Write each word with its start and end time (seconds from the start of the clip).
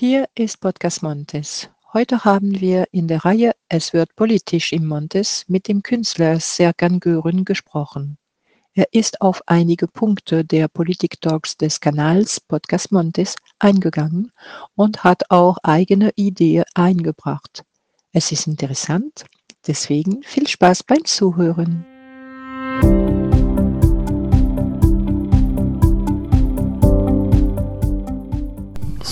Hier 0.00 0.28
ist 0.36 0.60
Podcast 0.60 1.02
Montes. 1.02 1.70
Heute 1.92 2.24
haben 2.24 2.60
wir 2.60 2.86
in 2.92 3.08
der 3.08 3.24
Reihe 3.24 3.50
Es 3.68 3.92
wird 3.92 4.14
politisch 4.14 4.72
im 4.72 4.86
Montes 4.86 5.44
mit 5.48 5.66
dem 5.66 5.82
Künstler 5.82 6.38
Serkan 6.38 7.00
Gören 7.00 7.44
gesprochen. 7.44 8.16
Er 8.74 8.86
ist 8.92 9.20
auf 9.20 9.42
einige 9.46 9.88
Punkte 9.88 10.44
der 10.44 10.68
Politik-Talks 10.68 11.56
des 11.56 11.80
Kanals 11.80 12.38
Podcast 12.38 12.92
Montes 12.92 13.34
eingegangen 13.58 14.30
und 14.76 15.02
hat 15.02 15.32
auch 15.32 15.58
eigene 15.64 16.12
Ideen 16.14 16.62
eingebracht. 16.74 17.64
Es 18.12 18.30
ist 18.30 18.46
interessant, 18.46 19.24
deswegen 19.66 20.22
viel 20.22 20.46
Spaß 20.46 20.84
beim 20.84 21.04
Zuhören. 21.06 21.84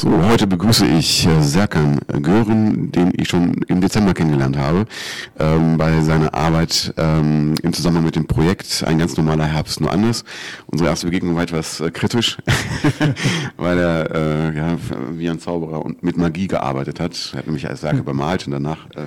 So, 0.07 0.25
heute 0.25 0.46
begrüße 0.46 0.86
ich 0.86 1.27
äh, 1.27 1.43
Serkan 1.43 1.98
Gören, 2.23 2.92
den 2.92 3.12
ich 3.16 3.28
schon 3.28 3.55
im 3.66 3.80
Dezember 3.80 4.15
kennengelernt 4.15 4.56
habe, 4.56 4.87
ähm, 5.37 5.79
bei 5.79 6.01
seiner 6.01 6.32
Arbeit 6.32 6.95
ähm, 6.96 7.55
im 7.60 7.73
Zusammenhang 7.73 8.05
mit 8.05 8.15
dem 8.15 8.29
Projekt 8.29 8.84
Ein 8.87 9.01
ganz 9.01 9.16
normaler 9.16 9.46
Herbst 9.46 9.80
nur 9.80 9.91
anders. 9.91 10.23
Unsere 10.69 10.91
erste 10.91 11.06
Begegnung 11.06 11.34
war 11.34 11.42
etwas 11.42 11.80
äh, 11.80 11.91
kritisch, 11.91 12.38
weil 13.56 13.79
er 13.79 14.15
äh, 14.15 14.56
ja, 14.56 14.79
wie 15.10 15.29
ein 15.29 15.41
Zauberer 15.41 15.84
und 15.84 16.05
mit 16.05 16.16
Magie 16.16 16.46
gearbeitet 16.46 17.01
hat. 17.01 17.32
Er 17.32 17.38
hat 17.38 17.46
nämlich 17.46 17.68
als 17.68 17.82
Werke 17.82 17.98
hm. 17.98 18.04
bemalt 18.04 18.46
und 18.46 18.52
danach 18.52 18.87
äh, 18.91 19.07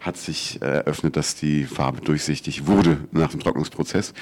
hat 0.00 0.16
sich 0.16 0.60
eröffnet, 0.60 1.16
dass 1.16 1.36
die 1.36 1.62
Farbe 1.62 2.00
durchsichtig 2.00 2.66
wurde 2.66 2.98
nach 3.12 3.30
dem 3.30 3.38
Trocknungsprozess. 3.38 4.12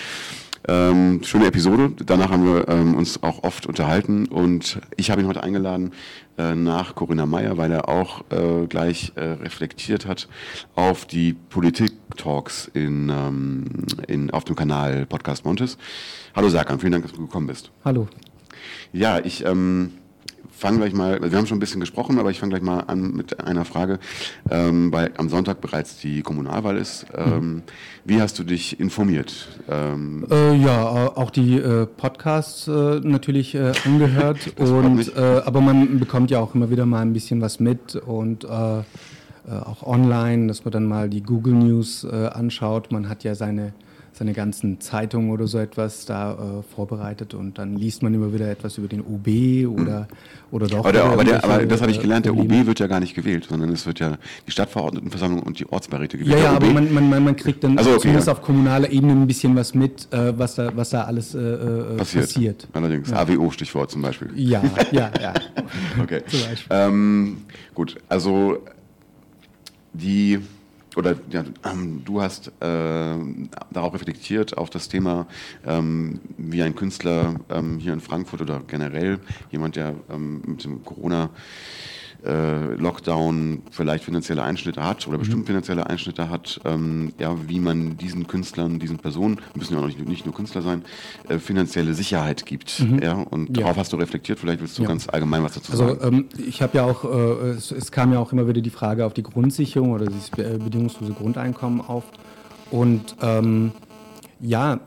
Ähm, 0.69 1.21
schöne 1.25 1.47
Episode. 1.47 1.93
Danach 2.07 2.31
haben 2.31 2.45
wir 2.45 2.69
ähm, 2.69 2.95
uns 2.95 3.23
auch 3.23 3.43
oft 3.43 3.67
unterhalten 3.67 4.27
und 4.27 4.81
ich 4.97 5.11
habe 5.11 5.21
ihn 5.21 5.27
heute 5.27 5.43
eingeladen 5.43 5.93
äh, 6.39 6.55
nach 6.55 6.95
Corinna 6.95 7.27
Meyer, 7.27 7.57
weil 7.57 7.73
er 7.73 7.89
auch 7.89 8.25
äh, 8.31 8.67
gleich 8.69 9.13
äh, 9.17 9.25
reflektiert 9.25 10.07
hat 10.07 10.29
auf 10.77 11.05
die 11.05 11.33
Politik-Talks 11.33 12.71
in, 12.75 13.09
ähm, 13.09 13.65
in, 14.07 14.31
auf 14.31 14.45
dem 14.45 14.55
Kanal 14.55 15.05
Podcast 15.07 15.45
Montes. 15.45 15.79
Hallo 16.37 16.49
Serkan, 16.49 16.79
vielen 16.79 16.93
Dank, 16.93 17.05
dass 17.05 17.13
du 17.13 17.23
gekommen 17.23 17.49
bist. 17.49 17.73
Hallo. 17.85 18.09
Ja, 18.93 19.19
ich 19.19 19.45
ähm, 19.45 19.93
fange 20.51 20.79
gleich 20.79 20.93
mal, 20.93 21.21
wir 21.21 21.37
haben 21.39 21.47
schon 21.47 21.57
ein 21.57 21.61
bisschen 21.61 21.81
gesprochen, 21.81 22.19
aber 22.19 22.31
ich 22.31 22.41
fange 22.41 22.51
gleich 22.51 22.63
mal 22.63 22.81
an 22.81 23.13
mit 23.15 23.41
einer 23.41 23.65
Frage, 23.65 23.99
ähm, 24.51 24.93
weil 24.93 25.11
am 25.17 25.29
Sonntag 25.29 25.61
bereits 25.61 25.99
die 25.99 26.23
Kommunalwahl 26.23 26.77
ist. 26.77 27.07
Ähm, 27.15 27.55
mhm. 27.55 27.63
Wie 28.05 28.21
hast 28.21 28.39
du 28.39 28.45
dich 28.45 28.79
informiert? 28.81 29.49
Ähm, 29.69 30.27
äh, 30.31 30.55
ja, 30.55 30.87
auch 30.89 31.31
die 31.31 31.57
äh, 31.57 31.87
Podcasts 31.87 32.69
äh, 32.69 33.01
natürlich 33.01 33.55
äh, 33.55 33.73
angehört, 33.85 34.53
und, 34.59 35.17
äh, 35.17 35.43
aber 35.45 35.61
man 35.61 35.99
bekommt 35.99 36.31
ja 36.31 36.41
auch 36.41 36.55
immer 36.55 36.71
wieder 36.71 36.87
mal 36.87 37.01
ein 37.01 37.13
bisschen 37.13 37.41
was 37.41 37.61
mit 37.61 37.97
und 37.97 38.45
äh, 38.45 38.49
auch 38.49 39.83
online, 39.83 40.47
dass 40.47 40.65
man 40.65 40.73
dann 40.73 40.87
mal 40.87 41.09
die 41.09 41.23
Google 41.23 41.55
News 41.55 42.05
anschaut. 42.05 42.93
Man 42.93 43.09
hat 43.09 43.25
ja 43.25 43.35
seine 43.35 43.73
seine 44.13 44.35
ganzen 44.35 44.81
Zeitungen 44.81 45.31
oder 45.31 45.47
so 45.47 45.59
etwas 45.59 46.05
da 46.05 46.33
äh, 46.33 46.63
vorbereitet 46.75 47.33
und 47.33 47.59
dann 47.59 47.77
liest 47.77 48.03
man 48.03 48.13
immer 48.13 48.33
wieder 48.33 48.51
etwas 48.51 48.77
über 48.77 48.87
den 48.89 49.01
OB 49.01 49.81
oder, 49.81 50.07
oder 50.51 50.67
doch. 50.67 50.81
Aber, 50.81 50.93
der, 50.93 51.05
aber, 51.05 51.25
der, 51.25 51.43
aber 51.43 51.65
das 51.65 51.81
habe 51.81 51.91
ich 51.91 52.01
gelernt, 52.01 52.27
der 52.27 52.37
OB 52.37 52.67
wird 52.67 52.79
ja 52.79 52.87
gar 52.87 53.01
nicht 53.01 53.15
gewählt, 53.15 53.47
sondern 53.49 53.71
es 53.71 53.87
wird 53.87 54.01
ja 54.01 54.19
die 54.47 54.51
Stadtverordnetenversammlung 54.51 55.43
und 55.43 55.59
die 55.59 55.67
Ortsbeiräte 55.67 56.19
gewählt. 56.19 56.39
Ja, 56.39 56.45
ja 56.45 56.53
aber 56.53 56.67
man, 56.67 56.93
man, 56.93 57.25
man 57.25 57.37
kriegt 57.37 57.65
dann 57.65 57.79
also, 57.79 57.91
okay, 57.91 58.01
zumindest 58.01 58.27
ja. 58.27 58.35
auf 58.35 58.43
kommunaler 58.43 58.91
Ebene 58.91 59.13
ein 59.13 59.27
bisschen 59.27 59.57
was 59.57 59.75
mit, 59.75 60.13
äh, 60.13 60.39
was, 60.39 60.57
da, 60.57 60.77
was 60.77 60.91
da 60.91 61.05
alles 61.05 61.35
äh, 61.35 61.39
äh 61.39 61.97
passiert. 61.97 62.25
passiert. 62.25 62.69
Allerdings, 62.75 63.11
ja. 63.11 63.17
AWO-Stichwort 63.17 63.91
zum 63.91 64.03
Beispiel. 64.03 64.31
Ja, 64.35 64.63
ja, 64.91 65.11
ja. 65.21 65.33
okay. 66.03 66.23
Zum 66.27 66.41
Beispiel. 66.41 66.77
Ähm, 66.77 67.39
gut, 67.75 67.97
also 68.09 68.59
die 69.95 70.41
oder 70.97 71.17
ja, 71.31 71.45
ähm, 71.65 72.03
du 72.05 72.21
hast 72.21 72.49
äh, 72.61 73.17
darauf 73.71 73.95
reflektiert, 73.95 74.57
auf 74.59 74.71
das 74.71 74.89
Thema, 74.89 75.27
ähm, 75.67 76.21
wie 76.37 76.63
ein 76.63 76.75
Künstler 76.75 77.37
ähm, 77.51 77.79
hier 77.79 77.93
in 77.93 78.01
Frankfurt 78.01 78.43
oder 78.43 78.63
generell 78.67 79.19
jemand, 79.51 79.77
der 79.77 79.95
ähm, 80.11 80.43
mit 80.47 80.65
dem 80.65 80.85
Corona 80.85 81.31
äh, 82.25 82.75
Lockdown 82.75 83.63
vielleicht 83.71 84.05
finanzielle 84.05 84.43
Einschnitte 84.43 84.83
hat 84.83 85.07
oder 85.09 85.17
mhm. 85.17 85.21
bestimmt 85.21 85.47
finanzielle 85.47 85.87
Einschnitte 85.89 86.31
hat, 86.31 86.61
ähm, 86.65 87.13
ja, 87.19 87.37
wie 87.49 87.59
man 87.59 87.97
diesen 87.97 88.27
Künstlern, 88.27 88.79
diesen 88.79 88.99
Personen, 88.99 89.41
müssen 89.55 89.75
ja 89.75 89.81
auch 89.81 89.87
nicht, 89.87 90.07
nicht 90.07 90.25
nur 90.25 90.35
Künstler 90.35 90.63
sein, 90.63 90.83
äh, 91.29 91.39
finanzielle 91.39 91.95
Sicherheit 91.95 92.47
gibt. 92.47 92.81
Mhm. 92.81 93.03
Ja, 93.03 93.15
und 93.15 93.57
ja. 93.57 93.63
darauf 93.63 93.77
hast 93.77 93.93
du 93.93 93.97
reflektiert, 93.97 94.39
vielleicht 94.39 94.61
willst 94.61 94.79
du 94.79 94.83
ja. 94.83 94.89
ganz 94.89 95.09
allgemein 95.09 95.43
was 95.43 95.55
dazu 95.55 95.73
also, 95.73 95.89
sagen. 95.89 96.01
Also 96.01 96.17
ähm, 96.17 96.29
ich 96.47 96.63
habe 96.63 96.79
ja 96.79 96.85
auch, 96.85 97.05
äh, 97.05 97.51
es, 97.51 97.71
es, 97.73 97.91
kam 97.91 98.13
ja 98.13 98.19
auch 98.19 98.33
immer 98.33 98.47
wieder 98.47 98.61
die 98.61 98.71
Frage 98.71 99.05
auf 99.05 99.15
die 99.15 99.23
Grundsicherung 99.23 99.91
oder 99.91 100.07
das 100.07 100.31
bedingungslose 100.31 101.13
Grundeinkommen 101.13 101.81
auf. 101.81 102.05
Und 102.71 103.17
ähm, 103.21 103.73
ja, 104.41 104.81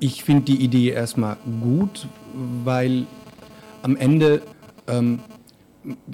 ich 0.00 0.24
finde 0.24 0.42
die 0.44 0.62
Idee 0.62 0.90
erstmal 0.90 1.36
gut, 1.60 2.08
weil 2.64 3.06
am 3.82 3.96
Ende 3.96 4.42
ähm, 4.86 5.20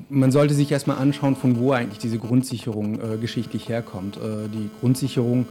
man 0.08 0.30
sollte 0.30 0.54
sich 0.54 0.70
erstmal 0.70 0.98
anschauen, 0.98 1.36
von 1.36 1.58
wo 1.58 1.72
eigentlich 1.72 1.98
diese 1.98 2.18
Grundsicherung 2.18 3.00
äh, 3.00 3.16
geschichtlich 3.18 3.68
herkommt. 3.68 4.16
Äh, 4.16 4.48
die 4.52 4.70
Grundsicherung 4.80 5.46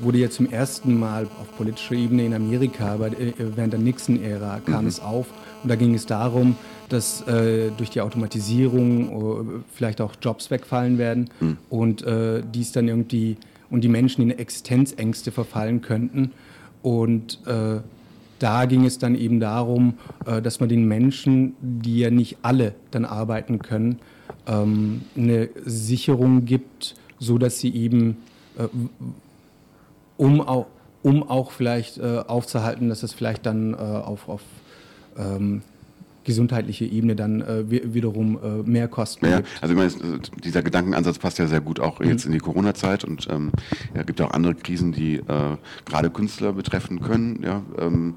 wurde 0.00 0.18
ja 0.18 0.30
zum 0.30 0.50
ersten 0.50 0.98
Mal 0.98 1.26
auf 1.40 1.56
politischer 1.56 1.94
Ebene 1.94 2.24
in 2.24 2.34
Amerika, 2.34 2.94
aber 2.94 3.08
äh, 3.08 3.32
während 3.38 3.72
der 3.72 3.80
Nixon-Ära 3.80 4.60
kam 4.60 4.82
mhm. 4.82 4.88
es 4.88 5.00
auf. 5.00 5.26
Und 5.62 5.68
da 5.68 5.76
ging 5.76 5.94
es 5.94 6.06
darum, 6.06 6.56
dass 6.88 7.26
äh, 7.28 7.70
durch 7.76 7.90
die 7.90 8.00
Automatisierung 8.00 9.60
äh, 9.60 9.62
vielleicht 9.72 10.00
auch 10.00 10.14
Jobs 10.20 10.50
wegfallen 10.50 10.98
werden 10.98 11.30
mhm. 11.40 11.58
und 11.68 12.04
dies 12.54 12.72
dann 12.72 12.88
irgendwie 12.88 13.36
und 13.70 13.82
die 13.82 13.88
Menschen 13.88 14.22
in 14.22 14.36
Existenzängste 14.36 15.30
verfallen 15.30 15.80
könnten. 15.80 16.32
Und 16.82 17.38
da 18.40 18.64
ging 18.64 18.84
es 18.84 18.98
dann 18.98 19.14
eben 19.14 19.38
darum, 19.38 19.94
äh, 20.26 20.42
dass 20.42 20.58
man 20.58 20.68
den 20.68 20.88
Menschen, 20.88 21.54
die 21.60 22.00
ja 22.00 22.10
nicht 22.10 22.38
alle 22.42 22.74
dann 22.90 23.04
arbeiten 23.04 23.60
können, 23.60 24.00
ähm, 24.46 25.02
eine 25.16 25.50
Sicherung 25.64 26.44
gibt, 26.46 26.96
so 27.18 27.38
dass 27.38 27.60
sie 27.60 27.72
eben, 27.72 28.16
äh, 28.58 28.66
um 30.16 30.40
auch, 30.40 30.66
um 31.02 31.22
auch 31.22 31.52
vielleicht 31.52 31.98
äh, 31.98 32.22
aufzuhalten, 32.26 32.88
dass 32.88 33.02
es 33.02 33.12
vielleicht 33.12 33.46
dann 33.46 33.74
auf, 33.74 34.28
auf 34.28 34.42
ähm, 35.16 35.62
gesundheitliche 36.30 36.84
Ebene 36.84 37.16
dann 37.16 37.40
äh, 37.40 37.64
wiederum 37.68 38.38
äh, 38.40 38.62
mehr 38.62 38.86
Kosten 38.86 39.26
ja, 39.26 39.38
gibt. 39.38 39.48
Also 39.60 39.74
ich 39.74 39.98
meine, 39.98 40.20
dieser 40.44 40.62
Gedankenansatz 40.62 41.18
passt 41.18 41.40
ja 41.40 41.48
sehr 41.48 41.60
gut 41.60 41.80
auch 41.80 41.98
mhm. 41.98 42.08
jetzt 42.08 42.24
in 42.24 42.30
die 42.30 42.38
Corona-Zeit 42.38 43.02
und 43.02 43.26
ähm, 43.28 43.50
ja, 43.96 44.04
gibt 44.04 44.20
auch 44.20 44.30
andere 44.30 44.54
Krisen, 44.54 44.92
die 44.92 45.16
äh, 45.16 45.22
gerade 45.84 46.10
Künstler 46.10 46.52
betreffen 46.52 47.00
können, 47.00 47.42
ja, 47.42 47.62
ähm, 47.80 48.14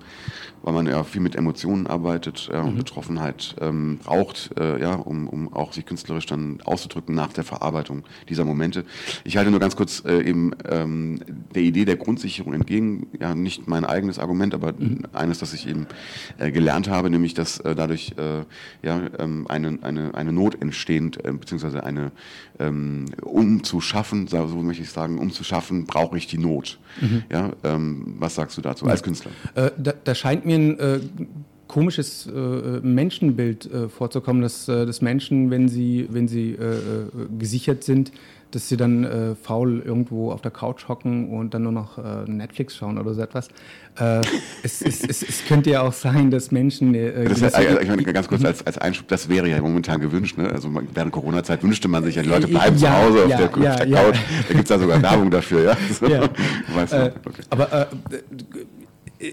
weil 0.61 0.73
man 0.73 0.85
ja 0.85 1.03
viel 1.03 1.21
mit 1.21 1.35
Emotionen 1.35 1.87
arbeitet 1.87 2.49
ja, 2.53 2.61
und 2.61 2.75
mhm. 2.75 2.77
Betroffenheit 2.77 3.55
ähm, 3.59 3.97
braucht, 4.03 4.51
äh, 4.59 4.79
ja, 4.79 4.93
um, 4.93 5.27
um 5.27 5.51
auch 5.51 5.73
sich 5.73 5.87
künstlerisch 5.87 6.27
dann 6.27 6.59
auszudrücken 6.63 7.15
nach 7.15 7.33
der 7.33 7.43
Verarbeitung 7.43 8.03
dieser 8.29 8.45
Momente. 8.45 8.85
Ich 9.23 9.37
halte 9.37 9.49
nur 9.49 9.59
ganz 9.59 9.75
kurz 9.75 10.03
äh, 10.05 10.21
eben 10.21 10.51
ähm, 10.69 11.19
der 11.55 11.63
Idee 11.63 11.85
der 11.85 11.95
Grundsicherung 11.95 12.53
entgegen, 12.53 13.07
ja, 13.19 13.33
nicht 13.33 13.67
mein 13.67 13.85
eigenes 13.85 14.19
Argument, 14.19 14.53
aber 14.53 14.73
mhm. 14.73 15.01
eines, 15.13 15.39
das 15.39 15.51
ich 15.55 15.67
eben 15.67 15.87
äh, 16.37 16.51
gelernt 16.51 16.87
habe, 16.87 17.09
nämlich 17.09 17.33
dass 17.33 17.57
dadurch 17.63 18.02
dadurch 18.11 18.13
äh, 18.17 18.85
ja, 18.85 19.01
ähm, 19.19 19.45
eine, 19.47 19.79
eine, 19.81 20.13
eine 20.13 20.31
Not 20.31 20.61
entstehend, 20.61 21.23
äh, 21.23 21.31
beziehungsweise 21.31 21.83
eine, 21.83 22.11
ähm, 22.59 23.05
um 23.21 23.63
zu 23.63 23.81
schaffen, 23.81 24.27
so 24.27 24.37
möchte 24.57 24.83
ich 24.83 24.89
sagen, 24.89 25.19
um 25.19 25.31
zu 25.31 25.43
schaffen, 25.43 25.85
brauche 25.85 26.17
ich 26.17 26.27
die 26.27 26.37
Not. 26.37 26.79
Mhm. 27.01 27.23
Ja, 27.31 27.51
ähm, 27.63 28.15
was 28.19 28.35
sagst 28.35 28.57
du 28.57 28.61
dazu 28.61 28.85
als 28.85 29.03
Künstler? 29.03 29.31
Äh, 29.55 29.71
da, 29.77 29.93
da, 30.03 30.15
scheint 30.15 30.45
mir 30.45 30.55
ein 30.55 30.79
äh, 30.79 30.99
komisches 31.67 32.27
äh, 32.27 32.31
Menschenbild 32.81 33.71
äh, 33.71 33.89
vorzukommen, 33.89 34.41
dass, 34.41 34.67
äh, 34.67 34.85
dass 34.85 35.01
Menschen, 35.01 35.49
wenn 35.49 35.67
sie, 35.67 36.07
wenn 36.09 36.27
sie 36.27 36.51
äh, 36.51 37.07
gesichert 37.37 37.83
sind, 37.83 38.11
dass 38.55 38.69
sie 38.69 38.77
dann 38.77 39.03
äh, 39.03 39.35
faul 39.35 39.81
irgendwo 39.83 40.31
auf 40.31 40.41
der 40.41 40.51
Couch 40.51 40.87
hocken 40.87 41.29
und 41.29 41.53
dann 41.53 41.63
nur 41.63 41.71
noch 41.71 41.97
äh, 41.97 42.29
Netflix 42.29 42.75
schauen 42.75 42.97
oder 42.97 43.13
so 43.13 43.21
etwas. 43.21 43.47
Äh, 43.99 44.21
es, 44.63 44.81
es, 44.81 45.03
es, 45.03 45.21
es, 45.23 45.45
könnte 45.45 45.69
ja 45.69 45.81
auch 45.81 45.93
sein, 45.93 46.31
dass 46.31 46.51
Menschen. 46.51 46.95
Äh, 46.95 47.25
das 47.25 47.41
heißt, 47.41 47.59
ich 47.81 47.87
meine, 47.87 48.03
ganz 48.03 48.27
kurz 48.27 48.43
als, 48.43 48.65
als 48.65 48.77
Einschub, 48.77 49.07
das 49.07 49.29
wäre 49.29 49.47
ja 49.47 49.61
momentan 49.61 50.01
gewünscht. 50.01 50.37
Ne? 50.37 50.49
Also 50.49 50.69
während 50.93 51.11
Corona-Zeit 51.11 51.63
wünschte 51.63 51.87
man 51.87 52.03
sich 52.03 52.15
ja, 52.15 52.23
die 52.23 52.29
Leute 52.29 52.47
bleiben 52.47 52.77
ja, 52.77 52.89
zu 52.89 52.97
Hause 52.97 53.17
ja, 53.17 53.23
auf 53.23 53.51
der, 53.53 53.63
ja, 53.63 53.75
der 53.75 53.87
Couch. 53.87 54.17
Da 54.47 54.53
gibt 54.53 54.63
es 54.63 54.69
ja 54.69 54.79
sogar 54.79 55.01
Werbung 55.01 55.31
dafür. 55.31 55.63
Ja? 55.63 55.77
So. 55.99 56.05
Äh, 56.93 57.11
okay. 57.25 57.41
Aber 57.49 57.71
äh, 57.71 57.85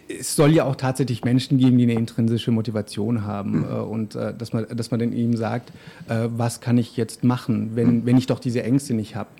es 0.09 0.37
soll 0.37 0.53
ja 0.53 0.65
auch 0.65 0.77
tatsächlich 0.77 1.25
Menschen 1.25 1.59
geben, 1.59 1.79
die 1.79 1.85
eine 1.85 1.95
intrinsische 1.95 2.51
Motivation 2.51 3.25
haben 3.25 3.61
mhm. 3.61 3.65
äh, 3.65 3.67
und 3.81 4.15
äh, 4.15 4.35
dass, 4.37 4.53
man, 4.53 4.67
dass 4.75 4.91
man 4.91 5.01
dann 5.01 5.13
eben 5.13 5.37
sagt, 5.37 5.71
äh, 6.09 6.29
was 6.37 6.61
kann 6.61 6.79
ich 6.79 6.97
jetzt 6.97 7.25
machen, 7.25 7.73
wenn, 7.75 7.87
mhm. 7.87 8.07
wenn 8.07 8.17
ich 8.17 8.27
doch 8.27 8.41
diese 8.41 8.63
Ängste 8.63 8.95
nicht 8.95 9.17
habe. 9.17 9.31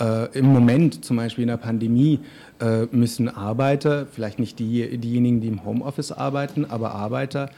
Äh, 0.00 0.38
Im 0.38 0.46
Moment, 0.46 1.04
zum 1.04 1.16
Beispiel 1.16 1.42
in 1.42 1.48
der 1.48 1.56
Pandemie, 1.56 2.20
müssen 2.90 3.28
Arbeiter, 3.28 4.08
vielleicht 4.10 4.40
nicht 4.40 4.58
die, 4.58 4.98
diejenigen, 4.98 5.40
die 5.40 5.46
im 5.46 5.64
Homeoffice 5.64 6.10
arbeiten, 6.10 6.64
aber 6.64 6.90
Arbeiter, 6.90 7.50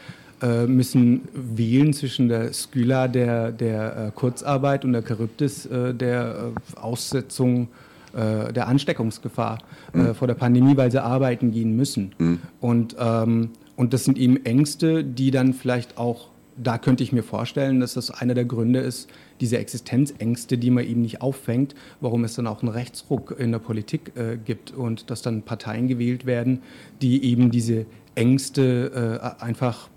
äh, 0.43 0.67
müssen 0.67 1.29
wählen 1.35 1.93
zwischen 1.93 2.29
der 2.29 2.53
Skylla 2.53 3.09
der, 3.09 3.53
der 3.53 3.97
äh, 3.97 4.11
Kurzarbeit 4.15 4.85
und 4.85 4.93
der 4.93 5.03
Charybdis 5.07 5.67
äh, 5.67 5.93
der 5.93 6.53
äh, 6.77 6.81
Aussetzung 6.81 7.69
äh, 8.15 8.53
der 8.53 8.69
Ansteckungsgefahr 8.69 9.59
mhm. 9.93 10.15
vor 10.15 10.29
der 10.29 10.35
Pandemie, 10.35 10.77
weil 10.77 10.91
sie 10.91 11.03
arbeiten 11.03 11.51
gehen 11.51 11.77
müssen. 11.77 12.13
Mhm. 12.19 12.39
Und, 12.61 12.97
ähm, 12.99 13.51
und 13.77 13.93
das 13.93 14.05
sind 14.05 14.19
eben 14.19 14.45
Ängste, 14.45 15.05
die 15.05 15.31
dann 15.31 15.55
vielleicht 15.55 15.99
auch, 15.99 16.29
da 16.57 16.79
könnte 16.79 17.03
ich 17.03 17.13
mir 17.13 17.23
vorstellen, 17.23 17.81
dass 17.81 17.95
das 17.95 18.11
einer 18.11 18.35
der 18.35 18.45
Gründe 18.45 18.81
ist, 18.81 19.09
diese 19.41 19.59
Existenzängste, 19.59 20.59
die 20.59 20.71
man 20.71 20.85
eben 20.85 21.03
nicht 21.03 21.23
auffängt, 21.23 21.75
warum 22.01 22.25
es 22.25 22.35
dann 22.35 22.47
auch 22.47 22.63
einen 22.63 22.71
Rechtsruck 22.71 23.37
in 23.39 23.53
der 23.53 23.59
Politik 23.59 24.13
äh, 24.17 24.37
gibt 24.37 24.73
und 24.73 25.11
dass 25.11 25.23
dann 25.23 25.43
Parteien 25.43 25.89
gewählt 25.89 26.27
werden, 26.27 26.61
die 27.01 27.25
eben 27.25 27.51
diese 27.51 27.87
Ängste 28.15 29.33
äh, 29.41 29.43
einfach 29.43 29.89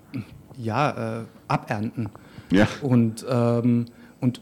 ja, 0.58 1.22
äh, 1.22 1.26
abernten. 1.48 2.10
Ja. 2.52 2.68
Und, 2.82 3.26
ähm, 3.30 3.86
und 4.22 4.42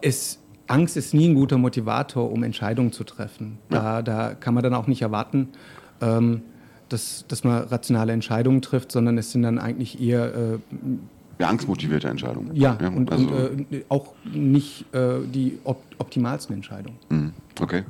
es, 0.00 0.38
Angst 0.68 0.96
ist 0.96 1.14
nie 1.14 1.28
ein 1.28 1.34
guter 1.34 1.58
Motivator, 1.58 2.30
um 2.30 2.42
Entscheidungen 2.42 2.92
zu 2.92 3.04
treffen. 3.04 3.58
Da, 3.70 4.02
da 4.02 4.34
kann 4.34 4.54
man 4.54 4.62
dann 4.62 4.74
auch 4.74 4.86
nicht 4.86 5.02
erwarten, 5.02 5.48
ähm, 6.00 6.42
dass, 6.88 7.24
dass 7.26 7.42
man 7.42 7.64
rationale 7.64 8.12
Entscheidungen 8.12 8.62
trifft, 8.62 8.92
sondern 8.92 9.18
es 9.18 9.32
sind 9.32 9.42
dann 9.42 9.58
eigentlich 9.58 10.00
eher 10.00 10.34
äh, 10.34 10.58
ja, 11.38 11.48
angstmotivierte 11.48 12.08
Entscheidungen. 12.08 12.54
Ja, 12.54 12.78
ja 12.80 12.88
und, 12.88 13.10
also 13.10 13.26
und 13.26 13.72
äh, 13.72 13.84
auch 13.88 14.14
nicht 14.32 14.84
äh, 14.94 15.20
die 15.24 15.58
op 15.64 15.82
optimalsten 15.98 16.54
Entscheidungen. 16.54 16.96
Mhm. 17.08 17.32
Okay, 17.60 17.82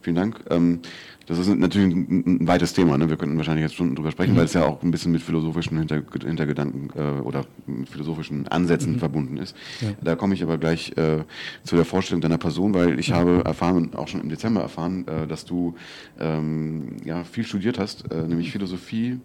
vielen 0.00 0.16
Dank. 0.16 0.40
Ähm, 0.50 0.80
das 1.26 1.38
ist 1.38 1.48
natürlich 1.48 1.94
ein, 1.94 2.24
ein 2.26 2.48
weites 2.48 2.72
Thema. 2.72 2.98
Ne? 2.98 3.08
Wir 3.08 3.16
könnten 3.16 3.36
wahrscheinlich 3.36 3.62
jetzt 3.62 3.74
Stunden 3.74 3.94
drüber 3.94 4.10
sprechen, 4.10 4.32
mhm. 4.32 4.38
weil 4.38 4.46
es 4.46 4.52
ja 4.52 4.64
auch 4.64 4.82
ein 4.82 4.90
bisschen 4.90 5.12
mit 5.12 5.22
philosophischen 5.22 5.78
Hinter 5.78 6.02
Hintergedanken 6.24 6.90
äh, 6.96 7.20
oder 7.20 7.44
philosophischen 7.90 8.48
Ansätzen 8.48 8.94
mhm. 8.94 8.98
verbunden 8.98 9.36
ist. 9.36 9.56
Ja. 9.80 9.90
Da 10.02 10.16
komme 10.16 10.34
ich 10.34 10.42
aber 10.42 10.58
gleich 10.58 10.96
äh, 10.96 11.24
zu 11.62 11.76
der 11.76 11.84
Vorstellung 11.84 12.20
deiner 12.20 12.38
Person, 12.38 12.74
weil 12.74 12.98
ich 12.98 13.10
mhm. 13.10 13.14
habe 13.14 13.42
erfahren, 13.44 13.94
auch 13.94 14.08
schon 14.08 14.20
im 14.20 14.28
Dezember 14.28 14.62
erfahren, 14.62 15.06
äh, 15.06 15.26
dass 15.26 15.44
du 15.44 15.76
ähm, 16.18 16.96
ja, 17.04 17.24
viel 17.24 17.44
studiert 17.44 17.78
hast, 17.78 18.10
äh, 18.10 18.26
nämlich 18.26 18.50
Philosophie, 18.50 19.20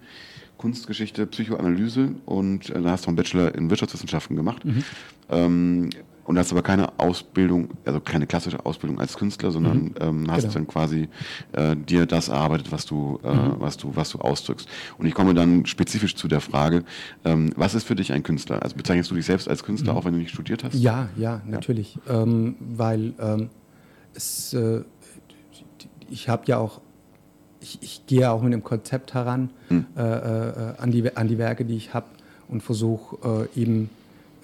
Kunstgeschichte, 0.58 1.26
Psychoanalyse 1.26 2.10
und 2.26 2.70
äh, 2.70 2.82
da 2.82 2.90
hast 2.90 3.06
du 3.06 3.08
einen 3.08 3.16
Bachelor 3.16 3.54
in 3.54 3.70
Wirtschaftswissenschaften 3.70 4.36
gemacht. 4.36 4.64
Mhm. 4.64 4.84
Ähm, 5.30 5.90
und 6.28 6.38
hast 6.38 6.52
aber 6.52 6.62
keine 6.62 6.98
Ausbildung, 6.98 7.70
also 7.86 8.00
keine 8.00 8.26
klassische 8.26 8.66
Ausbildung 8.66 9.00
als 9.00 9.16
Künstler, 9.16 9.50
sondern 9.50 9.84
mhm. 9.84 9.94
ähm, 9.98 10.30
hast 10.30 10.42
genau. 10.42 10.52
dann 10.52 10.66
quasi 10.66 11.08
äh, 11.52 11.74
dir 11.74 12.04
das 12.04 12.28
erarbeitet, 12.28 12.70
was 12.70 12.84
du, 12.84 13.18
äh, 13.24 13.32
mhm. 13.32 13.54
was 13.60 13.78
du, 13.78 13.96
was 13.96 14.10
du 14.10 14.18
ausdrückst. 14.18 14.68
Und 14.98 15.06
ich 15.06 15.14
komme 15.14 15.32
dann 15.32 15.64
spezifisch 15.64 16.16
zu 16.16 16.28
der 16.28 16.42
Frage, 16.42 16.84
ähm, 17.24 17.50
was 17.56 17.74
ist 17.74 17.84
für 17.84 17.94
dich 17.94 18.12
ein 18.12 18.22
Künstler? 18.22 18.62
Also 18.62 18.76
bezeichnest 18.76 19.10
du 19.10 19.14
dich 19.14 19.24
selbst 19.24 19.48
als 19.48 19.64
Künstler, 19.64 19.92
mhm. 19.94 19.98
auch 19.98 20.04
wenn 20.04 20.12
du 20.12 20.18
nicht 20.18 20.30
studiert 20.30 20.64
hast? 20.64 20.74
Ja, 20.74 21.08
ja, 21.16 21.40
natürlich. 21.46 21.98
Ja. 22.06 22.24
Ähm, 22.24 22.56
weil 22.60 23.14
ähm, 23.18 23.48
es, 24.12 24.52
äh, 24.52 24.82
ich 26.10 26.28
habe 26.28 26.42
ja 26.44 26.58
auch 26.58 26.82
ich, 27.60 27.78
ich, 27.80 28.06
gehe 28.06 28.30
auch 28.30 28.42
mit 28.42 28.52
dem 28.52 28.62
Konzept 28.62 29.14
heran 29.14 29.50
hm. 29.68 29.86
äh, 29.96 30.00
an, 30.00 30.90
die, 30.90 31.16
an 31.16 31.28
die 31.28 31.38
Werke, 31.38 31.64
die 31.64 31.76
ich 31.76 31.94
habe 31.94 32.06
und 32.48 32.62
versuche 32.62 33.48
äh, 33.54 33.60
eben 33.60 33.90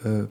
äh, 0.04 0.24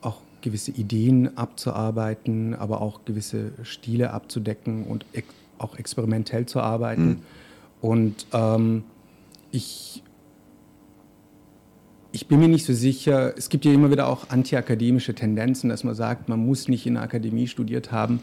auch 0.00 0.20
gewisse 0.40 0.70
Ideen 0.70 1.36
abzuarbeiten, 1.36 2.54
aber 2.54 2.80
auch 2.80 3.00
gewisse 3.04 3.52
Stile 3.62 4.12
abzudecken 4.12 4.84
und 4.84 5.04
ex 5.12 5.28
auch 5.58 5.76
experimentell 5.76 6.46
zu 6.46 6.60
arbeiten. 6.60 7.02
Hm. 7.02 7.18
Und 7.82 8.26
ähm, 8.32 8.84
ich, 9.52 10.02
ich 12.12 12.26
bin 12.26 12.40
mir 12.40 12.48
nicht 12.48 12.64
so 12.64 12.72
sicher, 12.72 13.34
es 13.36 13.48
gibt 13.48 13.64
ja 13.64 13.72
immer 13.72 13.90
wieder 13.90 14.08
auch 14.08 14.30
antiakademische 14.30 15.14
Tendenzen, 15.14 15.70
dass 15.70 15.84
man 15.84 15.94
sagt, 15.94 16.28
man 16.28 16.44
muss 16.44 16.68
nicht 16.68 16.86
in 16.86 16.94
der 16.94 17.02
Akademie 17.02 17.46
studiert 17.46 17.92
haben, 17.92 18.20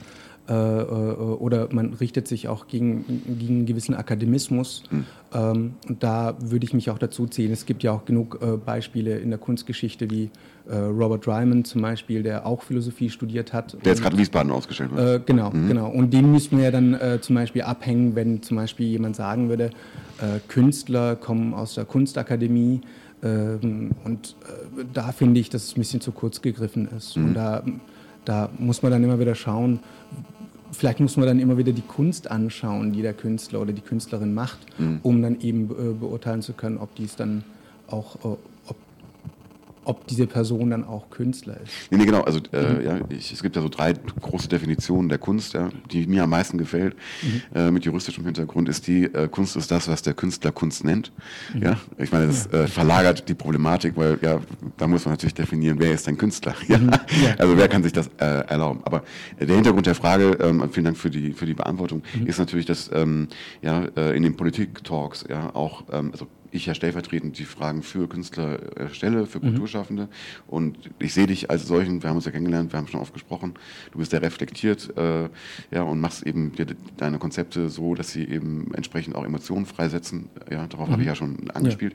äh, 0.49 0.53
äh, 0.53 0.85
oder 0.85 1.67
man 1.73 1.93
richtet 1.93 2.25
sich 2.27 2.47
auch 2.47 2.67
gegen, 2.67 3.03
gegen 3.37 3.55
einen 3.55 3.65
gewissen 3.65 3.93
Akademismus. 3.93 4.83
Mhm. 4.89 5.05
Ähm, 5.33 5.73
und 5.89 6.03
da 6.03 6.37
würde 6.39 6.65
ich 6.65 6.73
mich 6.73 6.89
auch 6.89 6.97
dazu 6.97 7.27
ziehen. 7.27 7.51
Es 7.51 7.65
gibt 7.65 7.83
ja 7.83 7.91
auch 7.91 8.05
genug 8.05 8.39
äh, 8.41 8.55
Beispiele 8.55 9.17
in 9.17 9.29
der 9.29 9.39
Kunstgeschichte, 9.39 10.09
wie 10.09 10.29
äh, 10.69 10.77
Robert 10.77 11.27
Ryman 11.27 11.65
zum 11.65 11.81
Beispiel, 11.81 12.23
der 12.23 12.45
auch 12.45 12.63
Philosophie 12.63 13.09
studiert 13.09 13.51
hat. 13.51 13.73
Der 13.83 13.91
jetzt 13.91 14.01
gerade 14.01 14.17
Wiesbaden 14.17 14.49
ausgestellt 14.49 14.95
wird. 14.95 15.21
Äh, 15.21 15.23
genau, 15.25 15.51
mhm. 15.51 15.67
genau. 15.67 15.89
Und 15.89 16.13
den 16.13 16.31
müssten 16.31 16.55
wir 16.57 16.63
ja 16.63 16.71
dann 16.71 16.93
äh, 16.93 17.19
zum 17.19 17.35
Beispiel 17.35 17.63
abhängen, 17.63 18.15
wenn 18.15 18.41
zum 18.41 18.55
Beispiel 18.55 18.87
jemand 18.87 19.15
sagen 19.17 19.49
würde, 19.49 19.71
Künstler 20.47 21.15
kommen 21.15 21.53
aus 21.53 21.75
der 21.75 21.85
Kunstakademie. 21.85 22.81
Ähm, 23.23 23.91
und 24.03 24.35
da 24.93 25.11
finde 25.11 25.39
ich, 25.39 25.49
dass 25.49 25.63
es 25.63 25.71
ein 25.71 25.79
bisschen 25.79 26.01
zu 26.01 26.11
kurz 26.11 26.41
gegriffen 26.41 26.87
ist. 26.95 27.17
Mhm. 27.17 27.25
Und 27.25 27.33
da, 27.33 27.63
da 28.25 28.49
muss 28.57 28.81
man 28.83 28.91
dann 28.91 29.03
immer 29.03 29.19
wieder 29.19 29.35
schauen, 29.35 29.79
vielleicht 30.71 30.99
muss 30.99 31.17
man 31.17 31.27
dann 31.27 31.39
immer 31.39 31.57
wieder 31.57 31.71
die 31.71 31.81
Kunst 31.81 32.29
anschauen, 32.29 32.93
die 32.93 33.01
der 33.01 33.13
Künstler 33.13 33.61
oder 33.61 33.73
die 33.73 33.81
Künstlerin 33.81 34.33
macht, 34.33 34.59
mhm. 34.79 34.99
um 35.03 35.21
dann 35.21 35.39
eben 35.41 35.69
äh, 35.71 35.93
beurteilen 35.93 36.41
zu 36.41 36.53
können, 36.53 36.77
ob 36.77 36.93
dies 36.95 37.15
dann 37.15 37.43
auch, 37.87 38.15
äh, 38.23 38.37
ob 39.87 40.05
diese 40.07 40.27
Person 40.27 40.69
dann 40.69 40.83
auch 40.83 41.09
Künstler 41.09 41.57
ist. 41.61 41.71
Nee, 41.89 41.97
nee 41.97 42.05
genau. 42.05 42.21
Also 42.21 42.39
äh, 42.51 42.83
ja, 42.83 42.99
ich, 43.09 43.31
es 43.31 43.41
gibt 43.41 43.55
ja 43.55 43.61
so 43.61 43.69
drei 43.69 43.93
große 43.93 44.49
Definitionen 44.49 45.09
der 45.09 45.17
Kunst, 45.17 45.53
ja, 45.53 45.69
die 45.91 46.05
mir 46.07 46.23
am 46.23 46.29
meisten 46.29 46.57
gefällt, 46.57 46.95
mhm. 47.21 47.41
äh, 47.55 47.71
mit 47.71 47.85
juristischem 47.85 48.25
Hintergrund, 48.25 48.67
ist 48.67 48.87
die, 48.87 49.05
äh, 49.05 49.27
Kunst 49.29 49.55
ist 49.55 49.71
das, 49.71 49.87
was 49.87 50.01
der 50.01 50.13
Künstler 50.13 50.51
Kunst 50.51 50.83
nennt. 50.83 51.11
Mhm. 51.53 51.63
Ja, 51.63 51.77
ich 51.97 52.11
meine, 52.11 52.27
das 52.27 52.49
ja. 52.51 52.63
Äh, 52.63 52.67
verlagert 52.67 53.29
die 53.29 53.33
Problematik, 53.33 53.95
weil 53.95 54.19
ja, 54.21 54.41
da 54.77 54.87
muss 54.87 55.05
man 55.05 55.13
natürlich 55.13 55.35
definieren, 55.35 55.77
wer 55.79 55.93
ist 55.93 56.07
ein 56.07 56.17
Künstler. 56.17 56.55
Ja? 56.67 56.79
Mhm. 56.79 56.89
ja. 56.89 57.35
Also 57.37 57.57
wer 57.57 57.69
kann 57.69 57.81
sich 57.81 57.93
das 57.93 58.09
äh, 58.17 58.25
erlauben? 58.25 58.81
Aber 58.83 59.03
der 59.39 59.55
Hintergrund 59.55 59.85
der 59.85 59.95
Frage, 59.95 60.37
ähm, 60.41 60.67
vielen 60.69 60.83
Dank 60.83 60.97
für 60.97 61.09
die, 61.09 61.31
für 61.31 61.45
die 61.45 61.53
Beantwortung, 61.53 62.01
mhm. 62.13 62.27
ist 62.27 62.39
natürlich, 62.39 62.65
dass 62.65 62.89
ähm, 62.93 63.29
ja, 63.61 63.85
äh, 63.95 64.17
in 64.17 64.23
den 64.23 64.35
Politik-Talks 64.35 65.25
ja 65.29 65.55
auch, 65.55 65.83
ähm, 65.93 66.09
also 66.11 66.27
ich 66.51 66.65
ja 66.65 66.73
stellvertretend 66.73 67.37
die 67.37 67.45
Fragen 67.45 67.83
für 67.83 68.07
Künstler 68.07 68.59
stelle, 68.91 69.25
für 69.25 69.39
mhm. 69.39 69.49
Kulturschaffende. 69.49 70.03
Mhm. 70.03 70.09
Und 70.47 70.77
ich 70.99 71.13
sehe 71.13 71.27
dich 71.27 71.49
als 71.49 71.67
solchen, 71.67 72.01
wir 72.01 72.09
haben 72.09 72.17
uns 72.17 72.25
ja 72.25 72.31
kennengelernt, 72.31 72.71
wir 72.73 72.77
haben 72.77 72.87
schon 72.87 72.99
oft 72.99 73.13
gesprochen, 73.13 73.53
du 73.91 73.99
bist 73.99 74.11
sehr 74.11 74.21
reflektiert 74.21 74.95
äh, 74.97 75.29
ja, 75.71 75.83
und 75.83 75.99
machst 75.99 76.25
eben 76.25 76.53
dir 76.53 76.67
deine 76.97 77.19
Konzepte 77.19 77.69
so, 77.69 77.95
dass 77.95 78.11
sie 78.11 78.23
eben 78.23 78.73
entsprechend 78.73 79.15
auch 79.15 79.25
Emotionen 79.25 79.65
freisetzen. 79.65 80.29
Ja, 80.49 80.67
darauf 80.67 80.87
mhm. 80.87 80.93
habe 80.93 81.01
ich 81.01 81.07
ja 81.07 81.15
schon 81.15 81.49
angespielt. 81.51 81.93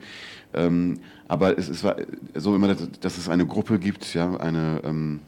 Ja. 0.52 0.64
Ähm, 0.64 1.00
aber 1.28 1.58
es, 1.58 1.69
es 1.69 1.82
war 1.82 1.96
so 2.34 2.54
immer, 2.54 2.69
dass, 2.69 2.90
dass, 3.00 3.19
es 3.19 3.28
eine 3.28 3.46
Gruppe 3.46 3.78
gibt, 3.78 4.12
ja, 4.14 4.37
eine 4.37 4.82
ähm, 4.84 5.20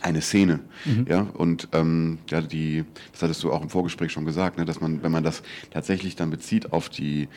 eine 0.00 0.20
Szene. 0.20 0.60
Mhm. 0.84 1.06
Ja, 1.08 1.20
und 1.34 1.68
ähm, 1.72 2.18
ja, 2.28 2.40
die, 2.40 2.84
das 3.12 3.22
hattest 3.22 3.42
du 3.42 3.52
auch 3.52 3.62
im 3.62 3.70
Vorgespräch 3.70 4.12
schon 4.12 4.24
gesagt, 4.24 4.58
ne, 4.58 4.64
dass 4.64 4.80
man, 4.80 5.02
wenn 5.02 5.12
man 5.12 5.22
das 5.22 5.42
tatsächlich 5.70 6.16
dann 6.16 6.30
bezieht 6.30 6.72
auf 6.72 6.88
die 6.88 7.28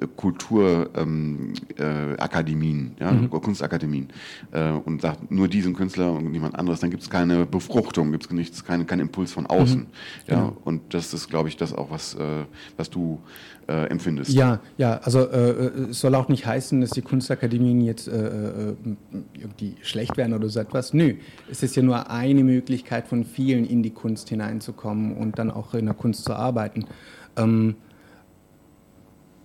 äh, 0.00 0.06
Kulturakademien, 0.16 1.54
ähm, 1.76 2.94
äh, 2.98 3.04
ja, 3.04 3.12
mhm. 3.12 3.30
Kunstakademien 3.30 4.08
äh, 4.52 4.70
und 4.70 5.02
sagt 5.02 5.30
nur 5.30 5.48
diesen 5.48 5.74
Künstler 5.74 6.12
und 6.12 6.30
niemand 6.30 6.54
anderes, 6.54 6.80
dann 6.80 6.90
gibt 6.90 7.02
es 7.02 7.10
keine 7.10 7.46
Befruchtung, 7.46 8.12
gibt 8.12 8.26
es 8.26 8.30
nichts, 8.30 8.64
keinen 8.64 8.86
kein 8.86 9.00
Impuls 9.00 9.32
von 9.32 9.46
außen. 9.46 9.80
Mhm. 9.80 9.86
Ja, 10.28 10.34
genau. 10.36 10.56
und 10.64 10.94
das 10.94 11.12
ist, 11.14 11.28
glaube 11.28 11.48
ich, 11.48 11.56
das 11.56 11.72
auch, 11.72 11.90
was, 11.90 12.14
äh, 12.14 12.44
was 12.76 12.90
du 12.90 13.20
äh, 13.68 13.86
empfindest. 13.86 14.32
Ja, 14.32 14.60
ja, 14.76 14.98
also 14.98 15.20
äh, 15.28 15.50
äh, 15.50 15.90
es 15.90 16.00
soll 16.00 16.14
auch 16.14 16.28
nicht 16.28 16.46
heißen, 16.46 16.80
dass 16.80 16.90
die 16.90 17.02
Kunstakademien 17.02 17.80
jetzt 17.80 18.08
irgendwie 18.08 19.76
schlecht 19.82 20.16
werden 20.16 20.34
oder 20.34 20.48
so 20.48 20.60
etwas. 20.60 20.92
Nö, 20.92 21.14
es 21.50 21.62
ist 21.62 21.76
ja 21.76 21.82
nur 21.82 22.01
eine 22.10 22.44
Möglichkeit 22.44 23.06
von 23.06 23.24
vielen 23.24 23.64
in 23.64 23.82
die 23.82 23.90
Kunst 23.90 24.28
hineinzukommen 24.28 25.16
und 25.16 25.38
dann 25.38 25.50
auch 25.50 25.74
in 25.74 25.86
der 25.86 25.94
Kunst 25.94 26.24
zu 26.24 26.34
arbeiten. 26.34 26.86
Ähm, 27.36 27.76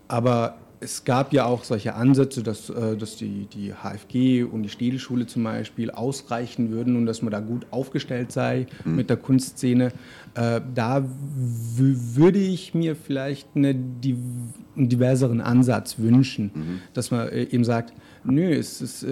aber 0.07 0.57
es 0.79 1.03
gab 1.03 1.33
ja 1.33 1.45
auch 1.45 1.63
solche 1.63 1.95
Ansätze, 1.95 2.43
dass, 2.43 2.69
äh, 2.69 2.95
dass 2.95 3.15
die, 3.15 3.47
die 3.51 3.73
HFG 3.73 4.43
und 4.43 4.63
die 4.63 4.69
Städelschule 4.69 5.25
zum 5.25 5.43
Beispiel 5.43 5.89
ausreichen 5.91 6.69
würden 6.71 6.95
und 6.95 7.05
dass 7.05 7.21
man 7.21 7.31
da 7.31 7.39
gut 7.39 7.65
aufgestellt 7.71 8.31
sei 8.31 8.67
mhm. 8.85 8.95
mit 8.95 9.09
der 9.09 9.17
Kunstszene. 9.17 9.91
Äh, 10.35 10.61
da 10.75 11.03
würde 11.75 12.39
ich 12.39 12.73
mir 12.73 12.95
vielleicht 12.95 13.47
eine, 13.55 13.69
einen 13.69 14.53
diverseren 14.75 15.41
Ansatz 15.41 15.97
wünschen, 15.97 16.51
mhm. 16.53 16.81
dass 16.93 17.11
man 17.11 17.27
äh, 17.29 17.43
eben 17.43 17.63
sagt, 17.63 17.93
nö, 18.23 18.53
es 18.53 18.81
ist, 18.81 19.05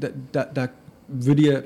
da, 0.00 0.08
da, 0.32 0.44
da 0.44 0.68
würde 1.08 1.42
ihr 1.42 1.64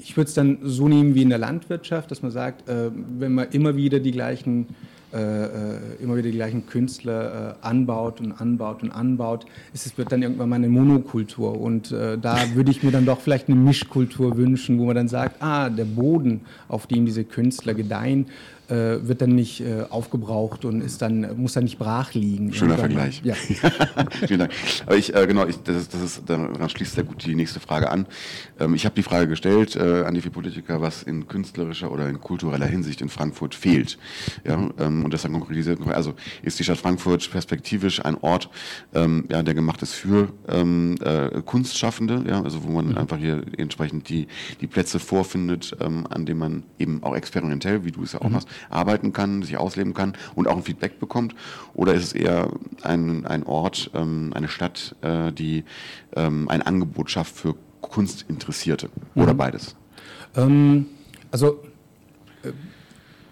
ich 0.00 0.16
würde 0.16 0.28
es 0.28 0.34
dann 0.34 0.58
so 0.62 0.88
nehmen 0.88 1.14
wie 1.14 1.22
in 1.22 1.28
der 1.28 1.38
Landwirtschaft, 1.38 2.10
dass 2.10 2.22
man 2.22 2.30
sagt, 2.30 2.64
wenn 2.66 3.32
man 3.34 3.48
immer 3.50 3.76
wieder 3.76 4.00
die 4.00 4.12
gleichen 4.12 4.68
äh, 5.12 5.44
äh, 5.44 5.78
immer 6.00 6.16
wieder 6.16 6.30
die 6.30 6.36
gleichen 6.36 6.64
Künstler 6.66 7.58
äh, 7.62 7.66
anbaut 7.66 8.18
und 8.22 8.32
anbaut 8.32 8.82
und 8.82 8.90
anbaut, 8.90 9.44
es 9.74 9.98
wird 9.98 10.10
dann 10.10 10.22
irgendwann 10.22 10.48
mal 10.48 10.56
eine 10.56 10.70
Monokultur. 10.70 11.60
Und 11.60 11.92
äh, 11.92 12.16
da 12.16 12.38
würde 12.54 12.70
ich 12.70 12.82
mir 12.82 12.92
dann 12.92 13.04
doch 13.04 13.20
vielleicht 13.20 13.48
eine 13.48 13.56
Mischkultur 13.56 14.38
wünschen, 14.38 14.78
wo 14.78 14.86
man 14.86 14.96
dann 14.96 15.08
sagt, 15.08 15.42
ah, 15.42 15.68
der 15.68 15.84
Boden, 15.84 16.40
auf 16.66 16.86
dem 16.86 17.04
diese 17.04 17.24
Künstler 17.24 17.74
gedeihen, 17.74 18.28
äh, 18.72 19.06
wird 19.06 19.20
dann 19.20 19.34
nicht 19.34 19.60
äh, 19.60 19.84
aufgebraucht 19.90 20.64
und 20.64 20.80
ist 20.80 21.02
dann, 21.02 21.36
muss 21.36 21.52
dann 21.52 21.64
nicht 21.64 21.78
brach 21.78 22.14
liegen. 22.14 22.54
Schöner 22.54 22.78
Vergleich. 22.78 23.20
Ja. 23.22 23.34
Vielen 24.26 24.40
Dank. 24.40 24.52
Aber 24.86 24.96
ich, 24.96 25.14
äh, 25.14 25.26
genau, 25.26 25.46
ich, 25.46 25.62
das, 25.62 25.76
ist, 25.76 25.94
das 25.94 26.02
ist, 26.02 26.22
daran 26.26 26.68
schließt 26.68 26.94
sehr 26.94 27.04
gut 27.04 27.24
die 27.24 27.34
nächste 27.34 27.60
Frage 27.60 27.90
an. 27.90 28.06
Ähm, 28.58 28.74
ich 28.74 28.86
habe 28.86 28.94
die 28.94 29.02
Frage 29.02 29.28
gestellt 29.28 29.76
äh, 29.76 30.04
an 30.04 30.14
die 30.14 30.22
vier 30.22 30.30
Politiker, 30.30 30.80
was 30.80 31.02
in 31.02 31.28
künstlerischer 31.28 31.90
oder 31.90 32.08
in 32.08 32.20
kultureller 32.20 32.66
Hinsicht 32.66 33.02
in 33.02 33.10
Frankfurt 33.10 33.54
fehlt. 33.54 33.98
Ja, 34.44 34.70
ähm, 34.78 35.04
und 35.04 35.12
deshalb 35.12 35.34
konkretisiert, 35.34 35.78
also 35.88 36.14
ist 36.42 36.58
die 36.58 36.64
Stadt 36.64 36.78
Frankfurt 36.78 37.30
perspektivisch 37.30 38.02
ein 38.02 38.16
Ort, 38.22 38.48
ähm, 38.94 39.26
ja, 39.30 39.42
der 39.42 39.54
gemacht 39.54 39.82
ist 39.82 39.92
für 39.92 40.28
ähm, 40.48 40.96
äh, 41.04 41.42
Kunstschaffende, 41.42 42.24
ja, 42.26 42.42
also 42.42 42.64
wo 42.64 42.70
man 42.70 42.88
mhm. 42.88 42.98
einfach 42.98 43.18
hier 43.18 43.42
entsprechend 43.58 44.08
die, 44.08 44.28
die 44.60 44.66
Plätze 44.66 44.98
vorfindet, 44.98 45.76
ähm, 45.80 46.06
an 46.08 46.24
denen 46.24 46.38
man 46.38 46.62
eben 46.78 47.02
auch 47.02 47.14
experimentell, 47.14 47.84
wie 47.84 47.92
du 47.92 48.02
es 48.02 48.12
ja 48.12 48.20
auch 48.20 48.26
mhm. 48.26 48.32
machst, 48.32 48.48
arbeiten 48.70 49.12
kann, 49.12 49.42
sich 49.42 49.56
ausleben 49.56 49.94
kann 49.94 50.14
und 50.34 50.48
auch 50.48 50.56
ein 50.56 50.62
Feedback 50.62 50.98
bekommt? 50.98 51.34
Oder 51.74 51.94
ist 51.94 52.04
es 52.04 52.12
eher 52.12 52.50
ein, 52.82 53.26
ein 53.26 53.44
Ort, 53.44 53.90
ähm, 53.94 54.32
eine 54.34 54.48
Stadt, 54.48 54.96
äh, 55.02 55.32
die 55.32 55.64
ähm, 56.16 56.48
ein 56.48 56.62
Angebot 56.62 57.10
schafft 57.10 57.36
für 57.36 57.54
Kunstinteressierte? 57.80 58.88
Oder 59.14 59.34
mhm. 59.34 59.38
beides? 59.38 59.76
Ähm, 60.36 60.86
also 61.30 61.62
äh, 62.42 62.52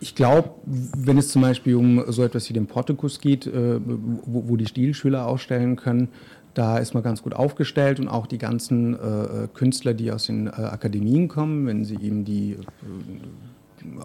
ich 0.00 0.14
glaube, 0.14 0.50
wenn 0.64 1.18
es 1.18 1.28
zum 1.28 1.42
Beispiel 1.42 1.76
um 1.76 2.02
so 2.08 2.24
etwas 2.24 2.48
wie 2.48 2.54
den 2.54 2.66
Portikus 2.66 3.20
geht, 3.20 3.46
äh, 3.46 3.78
wo, 3.84 4.48
wo, 4.48 4.56
die 4.56 4.66
Stilschüler 4.66 5.26
ausstellen 5.26 5.76
können, 5.76 6.08
da 6.54 6.78
ist 6.78 6.94
man 6.94 7.02
ganz 7.02 7.22
gut 7.22 7.34
aufgestellt 7.34 8.00
und 8.00 8.08
auch 8.08 8.26
die 8.26 8.38
ganzen 8.38 8.94
äh, 8.94 9.48
Künstler, 9.52 9.94
die 9.94 10.10
aus 10.10 10.26
den 10.26 10.46
äh, 10.46 10.50
Akademien 10.50 11.28
kommen, 11.28 11.66
wenn 11.66 11.84
sie 11.84 11.96
eben 11.96 12.24
die, 12.24 12.52
äh, 12.52 12.56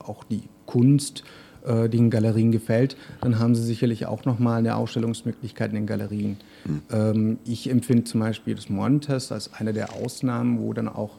auch 0.06 0.24
die 0.24 0.44
Kunst, 0.66 1.24
äh, 1.66 1.90
die 1.90 1.98
in 1.98 2.10
Galerien 2.10 2.52
gefällt, 2.52 2.98
dann 3.22 3.40
haben 3.40 3.56
sie 3.56 3.64
sicherlich 3.64 4.06
auch 4.06 4.26
nochmal 4.26 4.60
eine 4.60 4.76
Ausstellungsmöglichkeit 4.76 5.70
in 5.70 5.76
den 5.76 5.88
Galerien. 5.88 6.38
Mhm. 6.66 6.82
Ähm, 6.92 7.38
ich 7.46 7.70
empfinde 7.70 8.04
zum 8.04 8.20
Beispiel 8.22 8.56
das 8.56 8.70
Montes 8.70 9.32
als 9.32 9.54
eine 9.54 9.74
der 9.74 9.94
Ausnahmen, 9.94 10.60
wo 10.60 10.74
dann 10.74 10.88
auch 10.88 11.18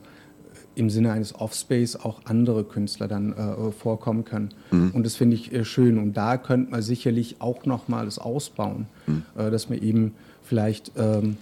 im 0.76 0.90
Sinne 0.90 1.10
eines 1.10 1.34
Offspace 1.34 1.96
auch 1.96 2.20
andere 2.26 2.62
Künstler 2.62 3.08
dann 3.08 3.32
äh, 3.32 3.72
vorkommen 3.72 4.24
können. 4.24 4.50
Mhm. 4.70 4.90
Und 4.92 5.06
das 5.06 5.16
finde 5.16 5.34
ich 5.34 5.52
äh, 5.52 5.64
schön. 5.64 5.98
Und 5.98 6.16
da 6.16 6.36
könnte 6.36 6.70
man 6.70 6.82
sicherlich 6.82 7.36
auch 7.40 7.64
nochmal 7.64 8.04
das 8.04 8.18
ausbauen, 8.18 8.86
mhm. 9.06 9.22
äh, 9.36 9.50
dass 9.50 9.70
man 9.70 9.80
eben 9.80 10.14
vielleicht, 10.42 10.92
ähm, 10.96 11.38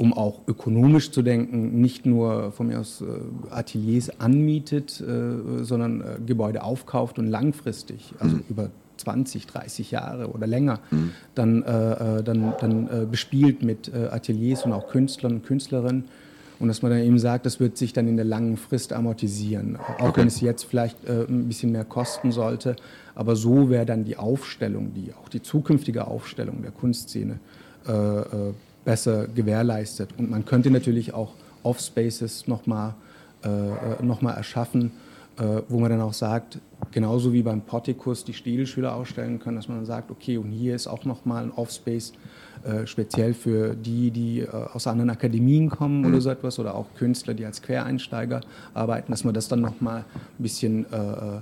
um 0.00 0.14
auch 0.14 0.40
ökonomisch 0.48 1.10
zu 1.10 1.20
denken, 1.20 1.78
nicht 1.82 2.06
nur 2.06 2.52
von 2.52 2.68
mir 2.68 2.80
aus 2.80 3.02
äh, 3.02 3.50
Ateliers 3.50 4.18
anmietet, 4.18 4.98
äh, 4.98 5.62
sondern 5.62 6.00
äh, 6.00 6.04
Gebäude 6.24 6.62
aufkauft 6.62 7.18
und 7.18 7.26
langfristig, 7.26 8.14
also 8.18 8.36
mhm. 8.36 8.44
über 8.48 8.70
20, 8.96 9.46
30 9.46 9.90
Jahre 9.90 10.30
oder 10.30 10.46
länger, 10.46 10.80
mhm. 10.90 11.12
dann, 11.34 11.62
dann, 11.62 12.52
dann 12.60 13.08
bespielt 13.10 13.62
mit 13.62 13.90
Ateliers 13.94 14.66
und 14.66 14.74
auch 14.74 14.88
Künstlern 14.88 15.36
und 15.36 15.42
Künstlerinnen 15.42 16.04
und 16.58 16.68
dass 16.68 16.82
man 16.82 16.90
dann 16.90 17.00
eben 17.00 17.18
sagt, 17.18 17.46
das 17.46 17.60
wird 17.60 17.78
sich 17.78 17.94
dann 17.94 18.06
in 18.06 18.16
der 18.16 18.26
langen 18.26 18.58
Frist 18.58 18.92
amortisieren. 18.92 19.76
Auch 19.76 20.08
okay. 20.10 20.20
wenn 20.20 20.26
es 20.28 20.42
jetzt 20.42 20.64
vielleicht 20.64 21.02
äh, 21.06 21.24
ein 21.26 21.48
bisschen 21.48 21.72
mehr 21.72 21.86
kosten 21.86 22.30
sollte. 22.30 22.76
Aber 23.14 23.36
so 23.36 23.70
wäre 23.70 23.86
dann 23.86 24.04
die 24.04 24.18
Aufstellung, 24.18 24.92
die, 24.92 25.14
auch 25.14 25.30
die 25.30 25.40
zukünftige 25.40 26.06
Aufstellung 26.06 26.60
der 26.60 26.72
Kunstszene 26.72 27.40
äh, 27.88 27.92
äh, 27.92 28.52
besser 28.84 29.26
gewährleistet. 29.28 30.10
Und 30.18 30.30
man 30.30 30.44
könnte 30.44 30.70
natürlich 30.70 31.14
auch 31.14 31.34
Off-Spaces 31.62 32.46
nochmal 32.46 32.94
äh, 33.44 33.48
äh, 33.48 34.02
noch 34.02 34.22
erschaffen, 34.22 34.92
äh, 35.38 35.62
wo 35.68 35.78
man 35.80 35.90
dann 35.90 36.00
auch 36.00 36.12
sagt, 36.12 36.58
genauso 36.90 37.32
wie 37.32 37.42
beim 37.42 37.62
Portikus 37.62 38.24
die 38.24 38.34
Stilschüler 38.34 38.94
ausstellen 38.94 39.38
können, 39.38 39.56
dass 39.56 39.68
man 39.68 39.78
dann 39.78 39.86
sagt, 39.86 40.10
okay, 40.10 40.36
und 40.38 40.50
hier 40.50 40.74
ist 40.74 40.86
auch 40.86 41.04
nochmal 41.04 41.44
ein 41.44 41.50
Off-Space, 41.52 42.12
äh, 42.64 42.86
speziell 42.86 43.32
für 43.32 43.74
die, 43.74 44.10
die 44.10 44.40
äh, 44.40 44.48
aus 44.48 44.86
anderen 44.86 45.10
Akademien 45.10 45.70
kommen 45.70 46.04
oder 46.04 46.20
so 46.20 46.28
etwas 46.28 46.58
oder 46.58 46.74
auch 46.74 46.86
Künstler, 46.96 47.32
die 47.32 47.46
als 47.46 47.62
Quereinsteiger 47.62 48.42
arbeiten, 48.74 49.12
dass 49.12 49.24
man 49.24 49.32
das 49.32 49.48
dann 49.48 49.60
nochmal 49.60 50.04
ein 50.38 50.42
bisschen 50.42 50.86
äh, 50.92 50.96
äh 50.96 51.40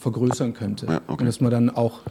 vergrößern 0.00 0.54
könnte. 0.54 0.86
Ja, 0.86 1.00
okay. 1.08 1.20
Und 1.20 1.26
dass 1.26 1.40
man 1.40 1.50
dann 1.50 1.68
auch 1.68 2.02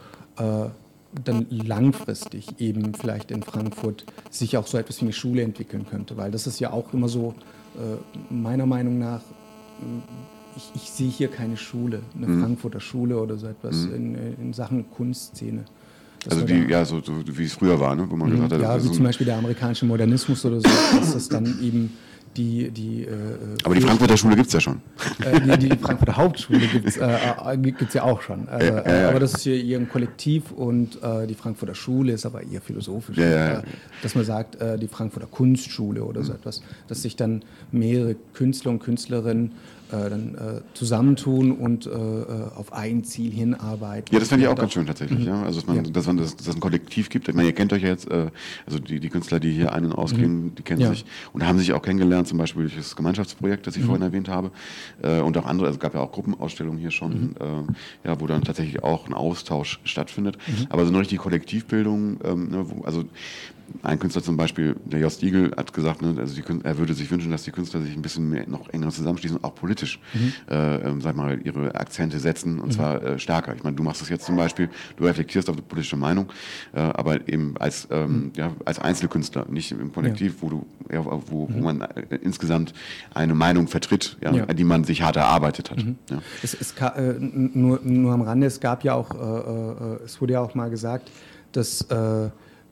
dann 1.25 1.47
langfristig 1.49 2.59
eben 2.59 2.93
vielleicht 2.93 3.31
in 3.31 3.43
Frankfurt 3.43 4.05
sich 4.29 4.57
auch 4.57 4.67
so 4.67 4.77
etwas 4.77 5.01
wie 5.01 5.05
eine 5.05 5.13
Schule 5.13 5.41
entwickeln 5.41 5.85
könnte, 5.89 6.17
weil 6.17 6.31
das 6.31 6.47
ist 6.47 6.59
ja 6.59 6.71
auch 6.71 6.93
immer 6.93 7.09
so, 7.09 7.33
äh, 7.75 8.33
meiner 8.33 8.65
Meinung 8.65 8.99
nach, 8.99 9.21
ich, 10.55 10.71
ich, 10.75 10.89
sehe 10.91 11.09
hier 11.09 11.29
keine 11.29 11.57
Schule, 11.57 12.01
eine 12.15 12.27
mhm. 12.27 12.41
Frankfurter 12.41 12.79
Schule 12.79 13.19
oder 13.19 13.37
so 13.37 13.47
etwas 13.47 13.75
mhm. 13.87 13.95
in, 13.95 14.35
in 14.41 14.53
Sachen 14.53 14.89
Kunstszene. 14.91 15.65
Also 16.29 16.45
die, 16.45 16.65
ja, 16.69 16.83
so, 16.83 17.01
so, 17.01 17.13
wie 17.25 17.45
es 17.45 17.53
früher 17.53 17.79
war, 17.79 17.95
ne? 17.95 18.05
wo 18.09 18.15
man 18.15 18.29
mhm. 18.29 18.35
gesagt 18.35 18.53
hat, 18.53 18.61
ja, 18.61 18.75
wie 18.75 18.87
so 18.87 18.93
zum 18.93 19.05
Beispiel 19.05 19.25
der 19.25 19.37
amerikanische 19.37 19.85
Modernismus 19.85 20.43
oder 20.45 20.59
so, 20.59 20.69
dass 20.99 21.13
das 21.13 21.29
dann 21.29 21.59
eben 21.61 21.93
die, 22.38 22.71
die 22.71 23.03
äh, 23.03 23.57
Aber 23.63 23.75
die 23.75 23.81
Frankfurter 23.81 24.17
Schule 24.17 24.36
gibt 24.36 24.48
es 24.48 24.53
ja 24.53 24.59
schon. 24.59 24.81
Äh, 25.24 25.57
die, 25.57 25.69
die, 25.69 25.77
Frankfurter 25.77 26.17
Hauptschule 26.17 26.67
gibt 26.67 26.88
es 26.88 26.98
äh, 26.98 27.05
äh 27.05 27.74
ja 27.93 28.03
auch 28.03 28.21
schon. 28.21 28.48
Also. 28.48 28.74
Aber 28.74 29.19
das 29.19 29.33
ist 29.33 29.43
hier 29.43 29.77
ein 29.77 29.89
Kollektiv 29.89 30.51
und 30.51 31.01
äh, 31.01 31.27
die 31.27 31.36
Frankfurter 31.36 31.75
Schule 31.75 32.13
ist 32.13 32.25
aber 32.25 32.43
eher 32.43 32.62
philosophisch. 32.62 33.17
Äh, 33.17 33.62
dass 34.01 34.15
man 34.15 34.24
sagt, 34.24 34.57
die 34.79 34.88
Frankfurter 34.88 35.27
Kunstschule 35.27 36.03
oder 36.03 36.24
so 36.24 36.31
mhm. 36.31 36.39
etwas, 36.39 36.62
dass 36.88 37.01
sich 37.01 37.15
dann 37.15 37.43
mehrere 37.71 38.15
Künstler 38.33 38.71
und 38.71 38.79
Künstlerinnen 38.79 39.48
äh, 39.48 39.78
dann 39.98 40.36
äh, 40.36 40.62
zusammentun 40.74 41.51
und 41.51 41.86
äh, 41.86 41.89
äh, 41.89 42.24
auf 42.55 42.74
ein 42.74 43.03
Ziel 43.03 43.31
hinarbeiten. 43.31 44.13
Ja, 44.13 44.19
das 44.19 44.29
fände 44.29 44.46
ich 44.46 44.50
auch 44.50 44.55
ganz 44.55 44.74
schön 44.74 44.86
tatsächlich, 44.86 45.19
mhm. 45.19 45.27
ja. 45.27 45.43
Also 45.43 45.60
dass 45.60 45.67
man, 45.67 45.77
ja. 45.77 45.91
dass 45.91 46.08
man 46.08 46.17
das, 46.17 46.36
dass 46.36 46.48
es 46.48 46.55
ein 46.55 46.60
Kollektiv 46.60 47.10
gibt. 47.10 47.27
Ich 47.27 47.36
meine, 47.36 47.48
ihr 47.48 47.55
kennt 47.55 47.74
euch 47.74 47.84
ja 47.84 47.89
jetzt, 47.89 48.10
äh, 48.10 48.27
also 48.65 48.79
die, 48.79 49.00
die 49.00 49.10
Künstler, 49.10 49.39
die 49.39 49.51
hier 49.51 49.74
ein- 49.74 49.86
und 49.86 49.93
ausgehen, 49.93 50.46
mhm. 50.46 50.55
die 50.55 50.63
kennen 50.63 50.88
sich 50.89 51.05
und 51.34 51.46
haben 51.46 51.60
sich 51.60 51.74
auch 51.74 51.81
kennengelernt, 51.81 52.27
zum 52.27 52.38
Beispiel 52.38 52.63
durch 52.63 52.75
das 52.75 52.96
Gemeinschaftsprojekt, 52.96 53.67
das 53.67 53.75
ich 53.75 53.84
mhm. 53.84 53.88
vorhin 53.88 54.03
erwähnt 54.03 54.29
habe. 54.29 54.51
Äh, 55.01 55.22
und 55.22 55.38
auch 55.38 55.46
andere, 55.46 55.67
also 55.67 55.77
es 55.77 55.81
gab 55.81 55.93
ja 55.93 56.01
auch 56.01 56.12
Gruppenausstellungen 56.12 56.79
hier 56.79 56.91
schon, 56.91 57.12
mhm. 57.12 57.36
äh, 57.39 58.08
ja, 58.08 58.19
wo 58.19 58.27
dann 58.27 58.43
tatsächlich 58.43 58.84
auch 58.84 59.08
ein 59.08 59.13
Austausch 59.13 59.79
stattfindet. 59.84 60.38
Mhm. 60.48 60.67
Aber 60.69 60.84
so 60.84 60.89
eine 60.89 61.00
richtige 61.00 61.22
Kollektivbildung, 61.22 62.19
ähm, 62.24 62.50
ne, 62.50 62.65
wo, 62.69 62.84
also 62.84 63.05
ein 63.84 64.00
Künstler 64.00 64.24
zum 64.24 64.38
Beispiel, 64.38 64.75
der 64.86 65.00
Jost 65.00 65.22
Diegel, 65.22 65.51
hat 65.55 65.74
gesagt, 65.74 66.01
ne, 66.01 66.15
also 66.17 66.36
die, 66.36 66.43
er 66.63 66.77
würde 66.77 66.93
sich 66.93 67.10
wünschen, 67.12 67.31
dass 67.31 67.43
die 67.43 67.51
Künstler 67.51 67.81
sich 67.81 67.96
ein 67.96 68.01
bisschen 68.01 68.29
mehr, 68.29 68.48
noch 68.48 68.69
enger 68.69 68.89
zusammenschließen, 68.89 69.43
auch 69.43 69.55
politisch, 69.55 69.78
mhm. 69.86 70.33
äh, 70.50 70.75
ähm, 70.77 71.01
sag 71.01 71.15
mal, 71.15 71.39
ihre 71.43 71.75
Akzente 71.75 72.19
setzen 72.19 72.59
und 72.59 72.67
mhm. 72.67 72.71
zwar 72.71 73.03
äh, 73.03 73.19
stärker. 73.19 73.55
Ich 73.55 73.63
meine, 73.63 73.75
du 73.75 73.83
machst 73.83 74.01
das 74.01 74.09
jetzt 74.09 74.25
zum 74.25 74.36
Beispiel, 74.36 74.69
du 74.98 75.05
reflektierst 75.05 75.50
auf 75.50 75.55
die 75.55 75.62
politische 75.62 75.98
Meinung, 75.98 76.31
äh, 76.74 76.79
aber 76.79 77.27
eben 77.27 77.55
als, 77.57 77.88
ähm, 77.91 78.12
mhm. 78.12 78.31
ja, 78.36 78.51
als 78.65 78.79
Einzelkünstler, 78.79 79.45
nicht 79.50 79.71
im 79.71 79.93
Kollektiv, 79.93 80.36
ja. 80.36 80.41
wo 80.41 80.50
du, 80.50 80.65
ja, 80.91 81.05
wo, 81.05 81.24
wo 81.27 81.48
mhm. 81.48 81.63
man 81.63 81.81
äh, 81.81 82.15
insgesamt 82.21 82.74
eine 83.13 83.36
Meinung 83.36 83.67
vertritt, 83.67 84.17
ja, 84.21 84.31
ja. 84.31 84.45
die 84.45 84.63
man 84.63 84.83
sich 84.83 85.01
hart 85.01 85.15
erarbeitet 85.15 85.71
hat. 85.71 85.83
Mhm. 85.83 85.98
Es, 86.43 86.53
es 86.53 86.74
äh, 86.79 87.13
nur, 87.19 87.79
nur 87.83 88.13
am 88.13 88.21
Rande, 88.21 88.48
es 88.48 88.59
gab 88.59 88.83
ja 88.83 88.93
auch, 88.93 89.12
äh, 89.12 90.03
es 90.03 90.19
wurde 90.21 90.33
ja 90.33 90.41
auch 90.41 90.55
mal 90.55 90.69
gesagt, 90.69 91.12
dass 91.51 91.88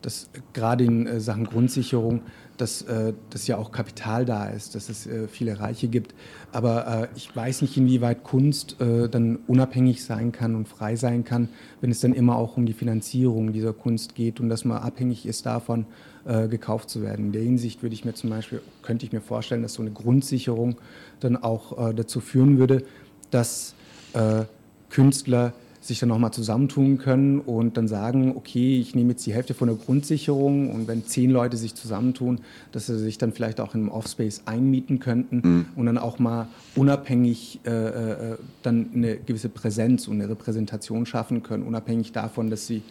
dass 0.01 0.29
gerade 0.53 0.83
in 0.83 1.07
äh, 1.07 1.19
Sachen 1.19 1.45
Grundsicherung, 1.45 2.21
dass, 2.57 2.81
äh, 2.83 3.13
dass 3.29 3.47
ja 3.47 3.57
auch 3.57 3.71
Kapital 3.71 4.25
da 4.25 4.47
ist, 4.47 4.75
dass 4.75 4.89
es 4.89 5.05
äh, 5.07 5.27
viele 5.27 5.59
Reiche 5.59 5.87
gibt. 5.87 6.15
Aber 6.51 7.09
ich 7.15 7.35
weiß 7.35 7.61
nicht, 7.61 7.77
inwieweit 7.77 8.23
Kunst 8.23 8.77
dann 8.79 9.39
unabhängig 9.47 10.03
sein 10.03 10.31
kann 10.31 10.55
und 10.55 10.67
frei 10.67 10.95
sein 10.95 11.23
kann, 11.23 11.49
wenn 11.81 11.91
es 11.91 11.99
dann 11.99 12.13
immer 12.13 12.37
auch 12.37 12.57
um 12.57 12.65
die 12.65 12.73
Finanzierung 12.73 13.51
dieser 13.51 13.73
Kunst 13.73 14.15
geht 14.15 14.39
und 14.39 14.49
dass 14.49 14.65
man 14.65 14.77
abhängig 14.77 15.25
ist 15.25 15.45
davon, 15.45 15.85
gekauft 16.23 16.89
zu 16.89 17.01
werden. 17.01 17.27
In 17.27 17.31
der 17.33 17.41
Hinsicht 17.41 17.83
würde 17.83 17.93
ich 17.93 18.05
mir 18.05 18.13
zum 18.13 18.29
Beispiel, 18.29 18.61
könnte 18.81 19.05
ich 19.05 19.11
mir 19.11 19.21
vorstellen, 19.21 19.61
dass 19.61 19.73
so 19.73 19.81
eine 19.81 19.91
Grundsicherung 19.91 20.77
dann 21.19 21.35
auch 21.35 21.93
dazu 21.93 22.21
führen 22.21 22.57
würde, 22.57 22.83
dass 23.29 23.75
Künstler 24.89 25.53
sich 25.87 25.99
dann 25.99 26.09
nochmal 26.09 26.31
zusammentun 26.31 26.97
können 26.97 27.39
und 27.39 27.77
dann 27.77 27.87
sagen, 27.87 28.33
okay, 28.35 28.79
ich 28.79 28.95
nehme 28.95 29.11
jetzt 29.11 29.25
die 29.25 29.33
Hälfte 29.33 29.53
von 29.53 29.67
der 29.67 29.77
Grundsicherung 29.77 30.71
und 30.71 30.87
wenn 30.87 31.05
zehn 31.05 31.31
Leute 31.31 31.57
sich 31.57 31.75
zusammentun, 31.75 32.39
dass 32.71 32.87
sie 32.87 32.99
sich 32.99 33.17
dann 33.17 33.31
vielleicht 33.31 33.59
auch 33.59 33.73
in 33.73 33.81
einem 33.81 33.89
Offspace 33.89 34.43
einmieten 34.45 34.99
könnten 34.99 35.41
mhm. 35.43 35.65
und 35.75 35.85
dann 35.85 35.97
auch 35.97 36.19
mal 36.19 36.47
unabhängig 36.75 37.61
äh, 37.65 37.71
äh, 37.71 38.37
dann 38.63 38.89
eine 38.93 39.17
gewisse 39.17 39.49
Präsenz 39.49 40.07
und 40.07 40.21
eine 40.21 40.29
Repräsentation 40.29 41.05
schaffen 41.05 41.43
können, 41.43 41.63
unabhängig 41.63 42.11
davon, 42.11 42.49
dass 42.49 42.67
sie 42.67 42.83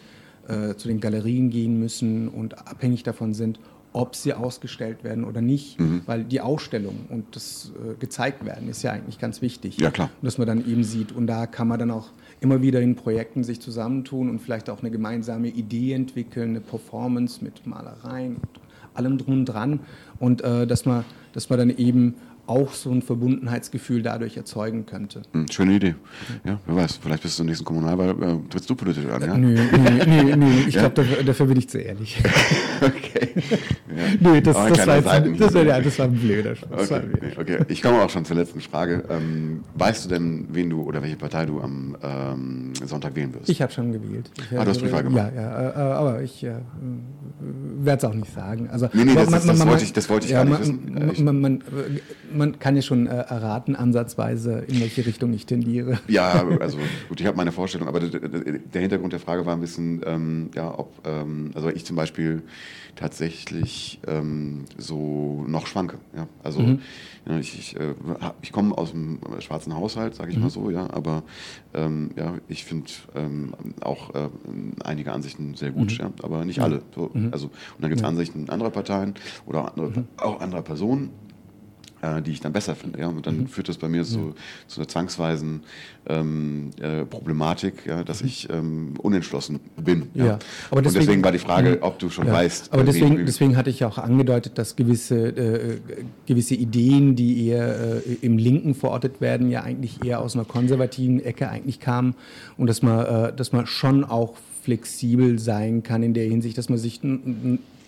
äh, 0.47 0.75
zu 0.75 0.87
den 0.87 0.99
Galerien 0.99 1.49
gehen 1.49 1.79
müssen 1.79 2.27
und 2.29 2.57
abhängig 2.67 3.03
davon 3.03 3.33
sind, 3.33 3.59
ob 3.93 4.15
sie 4.15 4.33
ausgestellt 4.33 5.03
werden 5.03 5.23
oder 5.23 5.41
nicht, 5.41 5.79
mhm. 5.79 6.01
weil 6.05 6.23
die 6.23 6.41
Ausstellung 6.41 7.05
und 7.09 7.35
das 7.35 7.71
äh, 7.75 7.95
gezeigt 7.95 8.45
werden 8.45 8.69
ist 8.69 8.83
ja 8.83 8.91
eigentlich 8.91 9.17
ganz 9.17 9.41
wichtig. 9.41 9.77
Ja, 9.77 9.91
klar. 9.91 10.09
Und 10.21 10.25
dass 10.25 10.37
man 10.37 10.47
dann 10.47 10.67
eben 10.69 10.83
sieht 10.83 11.11
und 11.11 11.27
da 11.27 11.47
kann 11.47 11.67
man 11.67 11.79
dann 11.79 11.91
auch 11.91 12.09
immer 12.39 12.61
wieder 12.61 12.81
in 12.81 12.95
Projekten 12.95 13.43
sich 13.43 13.59
zusammentun 13.59 14.29
und 14.29 14.39
vielleicht 14.39 14.69
auch 14.69 14.81
eine 14.81 14.91
gemeinsame 14.91 15.47
Idee 15.47 15.93
entwickeln, 15.93 16.51
eine 16.51 16.61
Performance 16.61 17.43
mit 17.43 17.65
Malereien 17.65 18.35
und 18.35 18.49
allem 18.93 19.17
drum 19.17 19.33
und 19.39 19.45
dran. 19.45 19.79
Und 20.19 20.41
äh, 20.41 20.67
dass 20.67 20.85
man, 20.85 21.03
dass 21.33 21.49
man 21.49 21.59
dann 21.59 21.77
eben 21.77 22.15
auch 22.47 22.73
so 22.73 22.91
ein 22.91 23.01
Verbundenheitsgefühl 23.01 24.01
dadurch 24.01 24.37
erzeugen 24.37 24.85
könnte. 24.85 25.21
Hm, 25.33 25.47
schöne 25.49 25.73
Idee. 25.73 25.95
Ja, 26.43 26.59
wer 26.65 26.75
weiß, 26.75 26.99
vielleicht 27.01 27.23
bist 27.23 27.35
du 27.35 27.37
zur 27.37 27.45
nächsten 27.45 27.65
Kommunalwahl, 27.65 28.09
äh, 28.09 28.49
trittst 28.49 28.69
du 28.69 28.75
politisch 28.75 29.05
an, 29.05 29.21
ja? 29.21 29.37
Nö, 29.37 29.53
nö, 29.53 30.05
nö, 30.05 30.35
nö. 30.35 30.45
ich 30.67 30.75
ja? 30.75 30.81
glaube, 30.81 30.95
dafür, 30.95 31.23
dafür, 31.23 31.45
bin 31.45 31.57
ich 31.57 31.69
zu 31.69 31.79
ehrlich. 31.79 32.17
okay. 32.81 33.29
Ja. 33.35 34.03
Nö, 34.19 34.41
das, 34.41 34.55
das, 34.55 34.87
war 34.87 34.95
jetzt, 34.95 35.41
das, 35.41 35.53
war, 35.53 35.63
ja, 35.63 35.81
das 35.81 35.99
war 35.99 36.05
ein 36.05 36.13
blöder 36.13 36.55
Spaß. 36.55 36.91
Okay. 36.91 37.31
okay. 37.37 37.57
ich 37.67 37.81
komme 37.81 38.01
auch 38.01 38.09
schon 38.09 38.25
zur 38.25 38.35
letzten 38.35 38.61
Frage. 38.61 39.03
Ähm, 39.09 39.63
weißt 39.75 40.05
du 40.05 40.09
denn, 40.09 40.47
wen 40.51 40.69
du 40.69 40.81
oder 40.83 41.01
welche 41.01 41.15
Partei 41.15 41.45
du 41.45 41.61
am 41.61 41.97
ähm, 42.01 42.73
Sonntag 42.85 43.15
wählen 43.15 43.33
wirst? 43.33 43.49
Ich 43.49 43.61
habe 43.61 43.71
schon 43.71 43.91
gewählt. 43.91 44.29
Ich, 44.37 44.57
ah, 44.57 44.63
du 44.63 44.69
hast 44.69 44.81
Briefwahl 44.81 45.03
gemacht? 45.03 45.31
Ja, 45.35 45.41
ja, 45.41 45.69
äh, 45.69 45.93
aber 45.93 46.21
ich 46.21 46.43
äh, 46.43 46.55
werde 47.79 47.97
es 47.97 48.05
auch 48.05 48.13
nicht 48.13 48.33
sagen. 48.33 48.69
Also, 48.69 48.89
nee, 48.93 49.05
nee, 49.05 49.15
das, 49.15 49.29
man, 49.29 49.47
das, 49.47 49.57
man, 49.57 49.67
wollte 49.69 49.83
ich, 49.83 49.93
das 49.93 50.09
wollte 50.09 50.25
ich 50.25 50.31
ja, 50.31 50.43
gar 50.43 50.59
nicht 50.59 50.89
man, 50.89 51.09
wissen. 51.09 51.25
Man, 51.25 51.41
man, 51.41 51.63
man, 52.37 52.59
kann 52.59 52.75
ja 52.75 52.81
schon 52.81 53.07
äh, 53.07 53.11
erraten, 53.15 53.75
ansatzweise, 53.75 54.63
in 54.67 54.79
welche 54.79 55.05
Richtung 55.05 55.33
ich 55.33 55.45
tendiere. 55.45 55.99
Ja, 56.07 56.45
also 56.59 56.77
gut, 57.09 57.19
ich 57.19 57.27
habe 57.27 57.37
meine 57.37 57.51
Vorstellung, 57.51 57.87
aber 57.87 57.99
der 57.99 58.81
Hintergrund 58.81 59.13
der 59.13 59.19
Frage 59.19 59.45
war 59.45 59.53
ein 59.53 59.59
bisschen, 59.59 60.01
ähm, 60.05 60.49
ja, 60.55 60.77
ob, 60.77 61.05
ähm, 61.05 61.51
also 61.53 61.69
ich 61.69 61.85
zum 61.85 61.95
Beispiel 61.95 62.43
tatsächlich 62.95 63.99
ähm, 64.07 64.65
so 64.77 65.45
noch 65.47 65.67
schwanke. 65.67 65.97
Ja? 66.15 66.27
Also 66.43 66.61
mhm. 66.61 66.79
ja, 67.27 67.37
ich, 67.39 67.57
ich, 67.57 67.79
äh, 67.79 67.93
ich 68.41 68.51
komme 68.51 68.77
aus 68.77 68.93
einem 68.93 69.19
schwarzen 69.39 69.75
Haushalt, 69.75 70.15
sage 70.15 70.31
ich 70.31 70.37
mhm. 70.37 70.43
mal 70.43 70.49
so, 70.49 70.69
ja, 70.69 70.89
aber 70.91 71.23
ähm, 71.73 72.11
ja, 72.15 72.33
ich 72.47 72.65
finde 72.65 72.89
ähm, 73.15 73.53
auch 73.81 74.13
äh, 74.15 74.29
einige 74.83 75.13
Ansichten 75.13 75.55
sehr 75.55 75.71
gut, 75.71 75.91
mhm. 75.91 75.97
ja, 75.97 76.11
aber 76.23 76.43
nicht 76.45 76.59
alle. 76.59 76.81
So, 76.95 77.11
mhm. 77.13 77.29
also, 77.31 77.47
und 77.47 77.53
dann 77.81 77.89
gibt 77.89 78.01
es 78.01 78.07
Ansichten 78.07 78.49
anderer 78.49 78.71
Parteien 78.71 79.13
oder 79.45 79.69
andere, 79.69 79.89
mhm. 79.89 80.07
auch 80.17 80.41
anderer 80.41 80.63
Personen 80.63 81.11
äh, 82.01 82.21
die 82.21 82.31
ich 82.31 82.39
dann 82.39 82.53
besser 82.53 82.75
finde. 82.75 82.99
Ja? 82.99 83.07
Und 83.07 83.25
dann 83.25 83.39
mhm. 83.39 83.47
führt 83.47 83.69
das 83.69 83.77
bei 83.77 83.87
mir 83.87 84.03
zu, 84.03 84.35
zu 84.67 84.79
einer 84.79 84.87
zwangsweisen 84.87 85.61
ähm, 86.07 86.71
äh, 86.79 87.05
Problematik, 87.05 87.85
ja, 87.85 88.03
dass 88.03 88.21
mhm. 88.21 88.27
ich 88.27 88.49
ähm, 88.49 88.93
unentschlossen 88.99 89.59
bin. 89.77 90.09
Ja. 90.13 90.25
ja. 90.25 90.39
Aber 90.71 90.81
deswegen, 90.81 90.99
und 90.99 91.07
deswegen 91.07 91.23
war 91.23 91.31
die 91.31 91.39
Frage, 91.39 91.69
mhm. 91.71 91.77
ob 91.81 91.99
du 91.99 92.09
schon 92.09 92.27
ja. 92.27 92.33
weißt. 92.33 92.73
Aber 92.73 92.83
deswegen, 92.83 93.25
deswegen 93.25 93.57
hatte 93.57 93.69
ich 93.69 93.83
auch 93.83 93.97
angedeutet, 93.97 94.57
dass 94.57 94.75
gewisse, 94.75 95.27
äh, 95.27 95.79
gewisse 96.25 96.55
Ideen, 96.55 97.15
die 97.15 97.47
eher 97.47 97.97
äh, 98.05 98.13
im 98.21 98.37
Linken 98.37 98.75
verortet 98.75 99.21
werden, 99.21 99.49
ja 99.49 99.63
eigentlich 99.63 100.03
eher 100.03 100.21
aus 100.21 100.35
einer 100.35 100.45
konservativen 100.45 101.23
Ecke 101.23 101.49
eigentlich 101.49 101.79
kamen 101.79 102.15
und 102.57 102.67
dass 102.67 102.81
man, 102.81 103.05
äh, 103.05 103.33
dass 103.33 103.51
man 103.51 103.65
schon 103.65 104.03
auch 104.03 104.35
flexibel 104.63 105.39
sein 105.39 105.81
kann 105.81 106.03
in 106.03 106.13
der 106.13 106.25
Hinsicht, 106.25 106.57
dass 106.57 106.67
man 106.67 106.77
sich 106.77 107.01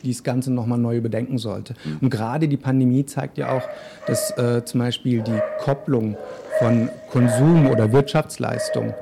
dieses 0.04 0.24
Ganze 0.24 0.52
nochmal 0.52 0.78
neu 0.78 0.98
überdenken 0.98 1.38
sollte. 1.38 1.76
Und 2.02 2.10
gerade 2.10 2.48
die 2.48 2.58
Pandemie 2.58 3.06
zeigt 3.06 3.38
ja 3.38 3.52
auch, 3.52 3.64
dass 4.08 4.32
äh, 4.38 4.64
zum 4.66 4.80
Beispiel 4.80 5.22
die 5.22 5.40
Kopplung 5.60 6.18
von 6.60 6.90
Konsum 7.12 7.68
oder 7.68 7.92
Wirtschaftsleistung 7.92 8.94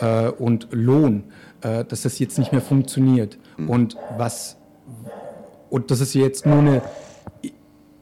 äh, 0.00 0.28
und 0.28 0.68
Lohn, 0.70 1.24
äh, 1.62 1.84
dass 1.84 2.02
das 2.02 2.18
jetzt 2.18 2.38
nicht 2.38 2.52
mehr 2.52 2.60
funktioniert. 2.60 3.38
Mhm. 3.56 3.70
Und 3.70 3.96
was 4.16 4.56
und 5.70 5.90
das 5.90 6.00
ist 6.00 6.14
jetzt 6.14 6.46
nur 6.46 6.58
eine 6.58 6.82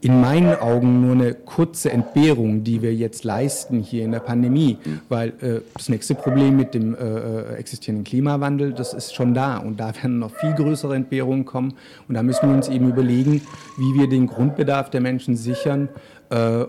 in 0.02 0.20
meinen 0.20 0.56
Augen 0.56 1.00
nur 1.00 1.12
eine 1.12 1.32
kurze 1.32 1.92
Entbehrung, 1.92 2.64
die 2.64 2.82
wir 2.82 2.92
jetzt 2.92 3.22
leisten 3.22 3.80
hier 3.80 4.04
in 4.04 4.10
der 4.10 4.18
Pandemie, 4.18 4.76
weil 5.08 5.28
äh, 5.40 5.60
das 5.74 5.88
nächste 5.88 6.16
Problem 6.16 6.56
mit 6.56 6.74
dem 6.74 6.96
äh, 6.96 6.98
äh, 6.98 7.54
existierenden 7.54 8.04
Klimawandel, 8.04 8.72
das 8.72 8.94
ist 8.94 9.14
schon 9.14 9.32
da 9.32 9.58
und 9.58 9.78
da 9.78 9.94
werden 10.02 10.18
noch 10.18 10.34
viel 10.34 10.54
größere 10.54 10.96
Entbehrungen 10.96 11.44
kommen 11.44 11.74
und 12.08 12.16
da 12.16 12.24
müssen 12.24 12.48
wir 12.48 12.54
uns 12.54 12.68
eben 12.68 12.88
überlegen, 12.88 13.42
wie 13.78 14.00
wir 14.00 14.08
den 14.08 14.26
Grundbedarf 14.26 14.90
der 14.90 15.00
Menschen 15.00 15.36
sichern 15.36 15.88
äh, 16.30 16.64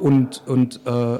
und, 0.00 0.42
und 0.46 0.80
äh, 0.84 1.18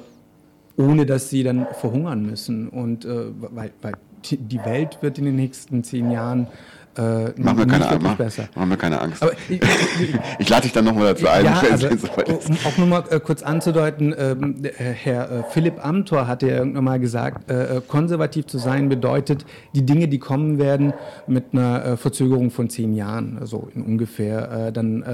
ohne 0.77 1.07
dass 1.07 1.31
sie 1.31 1.45
dann 1.45 1.69
verhungern 1.81 2.27
müssen 2.27 2.69
und 2.69 3.05
äh, 3.05 3.27
weil, 3.39 3.71
weil 3.81 3.95
die 4.29 4.65
Welt 4.65 4.99
wird 5.03 5.19
in 5.19 5.27
den 5.27 5.37
nächsten 5.37 5.85
zehn 5.85 6.11
Jahren 6.11 6.49
äh, 6.97 7.33
mach, 7.37 7.55
mir 7.55 7.67
keine, 7.67 7.99
mach, 8.01 8.17
mach 8.55 8.67
mir 8.67 8.77
keine 8.77 9.01
Angst. 9.01 9.25
Ich, 9.49 9.61
ich 10.39 10.49
lade 10.49 10.63
dich 10.63 10.73
dann 10.73 10.85
nochmal 10.85 11.15
dazu 11.15 11.29
ein. 11.29 11.45
Ja, 11.45 11.63
also, 11.71 11.89
um 11.89 12.57
auch 12.65 12.79
nur 12.79 12.87
mal 12.87 13.05
äh, 13.11 13.19
kurz 13.19 13.43
anzudeuten, 13.43 14.15
ähm, 14.17 14.57
äh, 14.63 14.71
Herr 14.93 15.31
äh, 15.31 15.43
Philipp 15.51 15.85
Amthor 15.85 16.29
hatte 16.29 16.47
ja 16.49 16.59
irgendwann 16.59 16.85
mal 16.85 17.01
gesagt, 17.01 17.51
äh, 17.51 17.79
äh, 17.79 17.81
konservativ 17.87 18.47
zu 18.47 18.59
sein 18.59 18.88
bedeutet, 18.88 19.45
die 19.75 19.85
Dinge, 19.85 20.07
die 20.07 20.21
kommen 20.21 20.59
werden, 20.59 20.92
mit 21.27 21.47
einer 21.53 21.85
äh, 21.85 21.97
Verzögerung 21.97 22.53
von 22.53 22.71
zehn 22.71 22.95
Jahren, 22.95 23.38
also 23.40 23.68
in 23.75 23.83
ungefähr, 23.83 24.71
dann, 24.73 25.05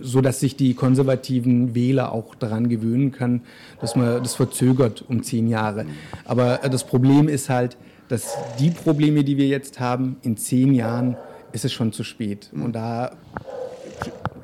so 0.00 0.20
dass 0.20 0.40
sich 0.40 0.56
die 0.56 0.74
konservativen 0.74 1.74
Wähler 1.74 2.12
auch 2.12 2.34
daran 2.34 2.68
gewöhnen 2.68 3.12
können, 3.12 3.42
dass 3.80 3.96
man 3.96 4.22
das 4.22 4.34
verzögert 4.34 5.04
um 5.08 5.22
zehn 5.22 5.48
Jahre. 5.48 5.86
Aber 6.24 6.60
das 6.70 6.84
Problem 6.84 7.28
ist 7.28 7.48
halt, 7.48 7.76
dass 8.12 8.36
die 8.58 8.68
Probleme, 8.68 9.24
die 9.24 9.38
wir 9.38 9.46
jetzt 9.46 9.80
haben, 9.80 10.18
in 10.20 10.36
zehn 10.36 10.74
Jahren 10.74 11.16
ist 11.52 11.64
es 11.64 11.72
schon 11.72 11.94
zu 11.94 12.04
spät. 12.04 12.50
Und 12.52 12.74
da 12.74 13.16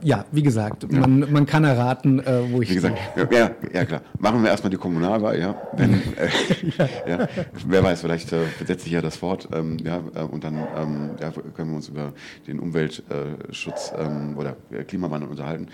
ja, 0.03 0.25
wie 0.33 0.43
gesagt, 0.43 0.87
ja. 0.91 1.01
Man, 1.01 1.31
man 1.33 1.47
kann 1.47 1.65
erraten, 1.65 2.21
äh, 2.21 2.51
wo 2.51 2.63
ich. 2.63 2.71
Wie 2.71 2.75
gesagt, 2.75 2.99
ja, 3.31 3.51
ja, 3.73 3.85
klar. 3.85 4.03
Machen 4.19 4.43
wir 4.43 4.51
erstmal 4.51 4.71
die 4.71 4.77
Kommunalwahl, 4.77 5.39
ja. 5.39 5.55
Wenn, 5.77 5.95
äh, 6.17 7.11
ja. 7.11 7.29
Wer 7.67 7.83
weiß, 7.83 8.01
vielleicht 8.01 8.33
äh, 8.33 8.39
besetze 8.59 8.87
ich 8.87 8.93
ja 8.93 9.01
das 9.01 9.21
Wort, 9.23 9.49
ähm, 9.53 9.79
ja, 9.85 10.01
äh, 10.15 10.23
und 10.23 10.45
dann 10.45 10.57
ähm, 10.77 11.11
ja, 11.21 11.33
können 11.55 11.71
wir 11.71 11.77
uns 11.77 11.89
über 11.89 12.13
den 12.47 12.59
Umweltschutz 12.59 13.93
ähm, 13.99 14.37
oder 14.37 14.57
Klimawandel 14.87 15.29
unterhalten 15.31 15.69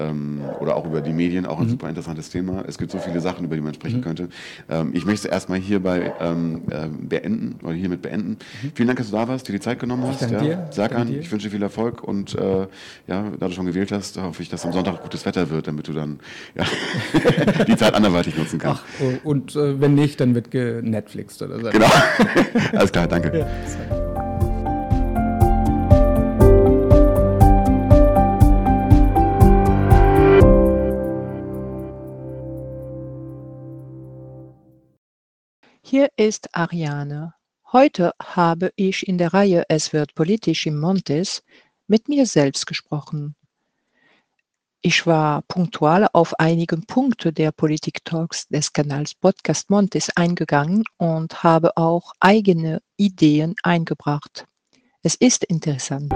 ähm, 0.00 0.42
oder 0.60 0.76
auch 0.76 0.86
über 0.86 1.00
die 1.00 1.12
Medien, 1.12 1.46
auch 1.46 1.58
ein 1.58 1.66
mhm. 1.66 1.70
super 1.70 1.88
interessantes 1.88 2.30
Thema. 2.30 2.64
Es 2.66 2.78
gibt 2.78 2.90
so 2.90 2.98
viele 2.98 3.20
Sachen, 3.20 3.44
über 3.44 3.54
die 3.54 3.62
man 3.62 3.74
sprechen 3.74 3.98
mhm. 3.98 4.04
könnte. 4.04 4.28
Ähm, 4.68 4.90
ich 4.94 5.04
möchte 5.04 5.28
es 5.28 5.32
erstmal 5.32 5.58
hierbei 5.58 6.12
ähm, 6.20 6.62
äh, 6.70 6.88
beenden 6.88 7.56
oder 7.62 7.74
hiermit 7.74 8.02
beenden. 8.02 8.38
Mhm. 8.62 8.72
Vielen 8.74 8.88
Dank, 8.88 8.98
dass 8.98 9.10
du 9.10 9.16
da 9.16 9.28
warst, 9.28 9.48
dir 9.48 9.52
die 9.52 9.60
Zeit 9.60 9.78
genommen 9.78 10.04
hast. 10.06 10.22
Ich 10.22 10.28
danke 10.28 10.44
dir. 10.44 10.68
Sag 10.70 10.94
an, 10.94 11.12
ich 11.12 11.30
wünsche 11.30 11.48
dir 11.48 11.52
viel 11.52 11.62
Erfolg 11.62 12.02
und 12.02 12.34
äh, 12.34 12.66
ja, 13.06 13.30
da 13.38 13.48
du 13.48 13.52
schon 13.52 13.66
gewählt 13.70 13.92
hast, 13.92 14.16
hoffe 14.18 14.42
ich, 14.42 14.48
dass 14.48 14.64
am 14.64 14.72
Sonntag 14.72 15.02
gutes 15.02 15.24
Wetter 15.24 15.50
wird, 15.50 15.66
damit 15.66 15.88
du 15.88 15.92
dann 15.92 16.20
ja, 16.54 16.64
die 17.64 17.76
Zeit 17.76 17.94
anderweitig 17.94 18.36
nutzen 18.36 18.58
kannst. 18.58 18.82
Ach, 18.98 19.24
und 19.24 19.54
äh, 19.56 19.80
wenn 19.80 19.94
nicht, 19.94 20.20
dann 20.20 20.34
wird 20.34 20.50
genetflixt 20.50 21.42
oder 21.42 21.60
so. 21.60 21.70
Genau. 21.70 21.86
Alles 22.72 22.92
klar, 22.92 23.06
danke. 23.06 23.38
Ja, 23.38 23.46
Hier 35.82 36.08
ist 36.16 36.54
Ariane. 36.54 37.34
Heute 37.72 38.12
habe 38.22 38.72
ich 38.76 39.08
in 39.08 39.18
der 39.18 39.34
Reihe 39.34 39.64
Es 39.68 39.92
wird 39.92 40.14
politisch 40.14 40.66
im 40.66 40.78
Montes 40.78 41.42
mit 41.88 42.08
mir 42.08 42.26
selbst 42.26 42.68
gesprochen. 42.68 43.34
Ich 44.82 45.06
war 45.06 45.42
punktual 45.42 46.08
auf 46.14 46.40
einige 46.40 46.78
Punkte 46.78 47.34
der 47.34 47.52
Politik-Talks 47.52 48.48
des 48.48 48.72
Kanals 48.72 49.14
Podcast 49.14 49.68
Montes 49.68 50.08
eingegangen 50.16 50.84
und 50.96 51.42
habe 51.42 51.76
auch 51.76 52.14
eigene 52.18 52.80
Ideen 52.96 53.54
eingebracht. 53.62 54.46
Es 55.02 55.16
ist 55.16 55.44
interessant. 55.44 56.14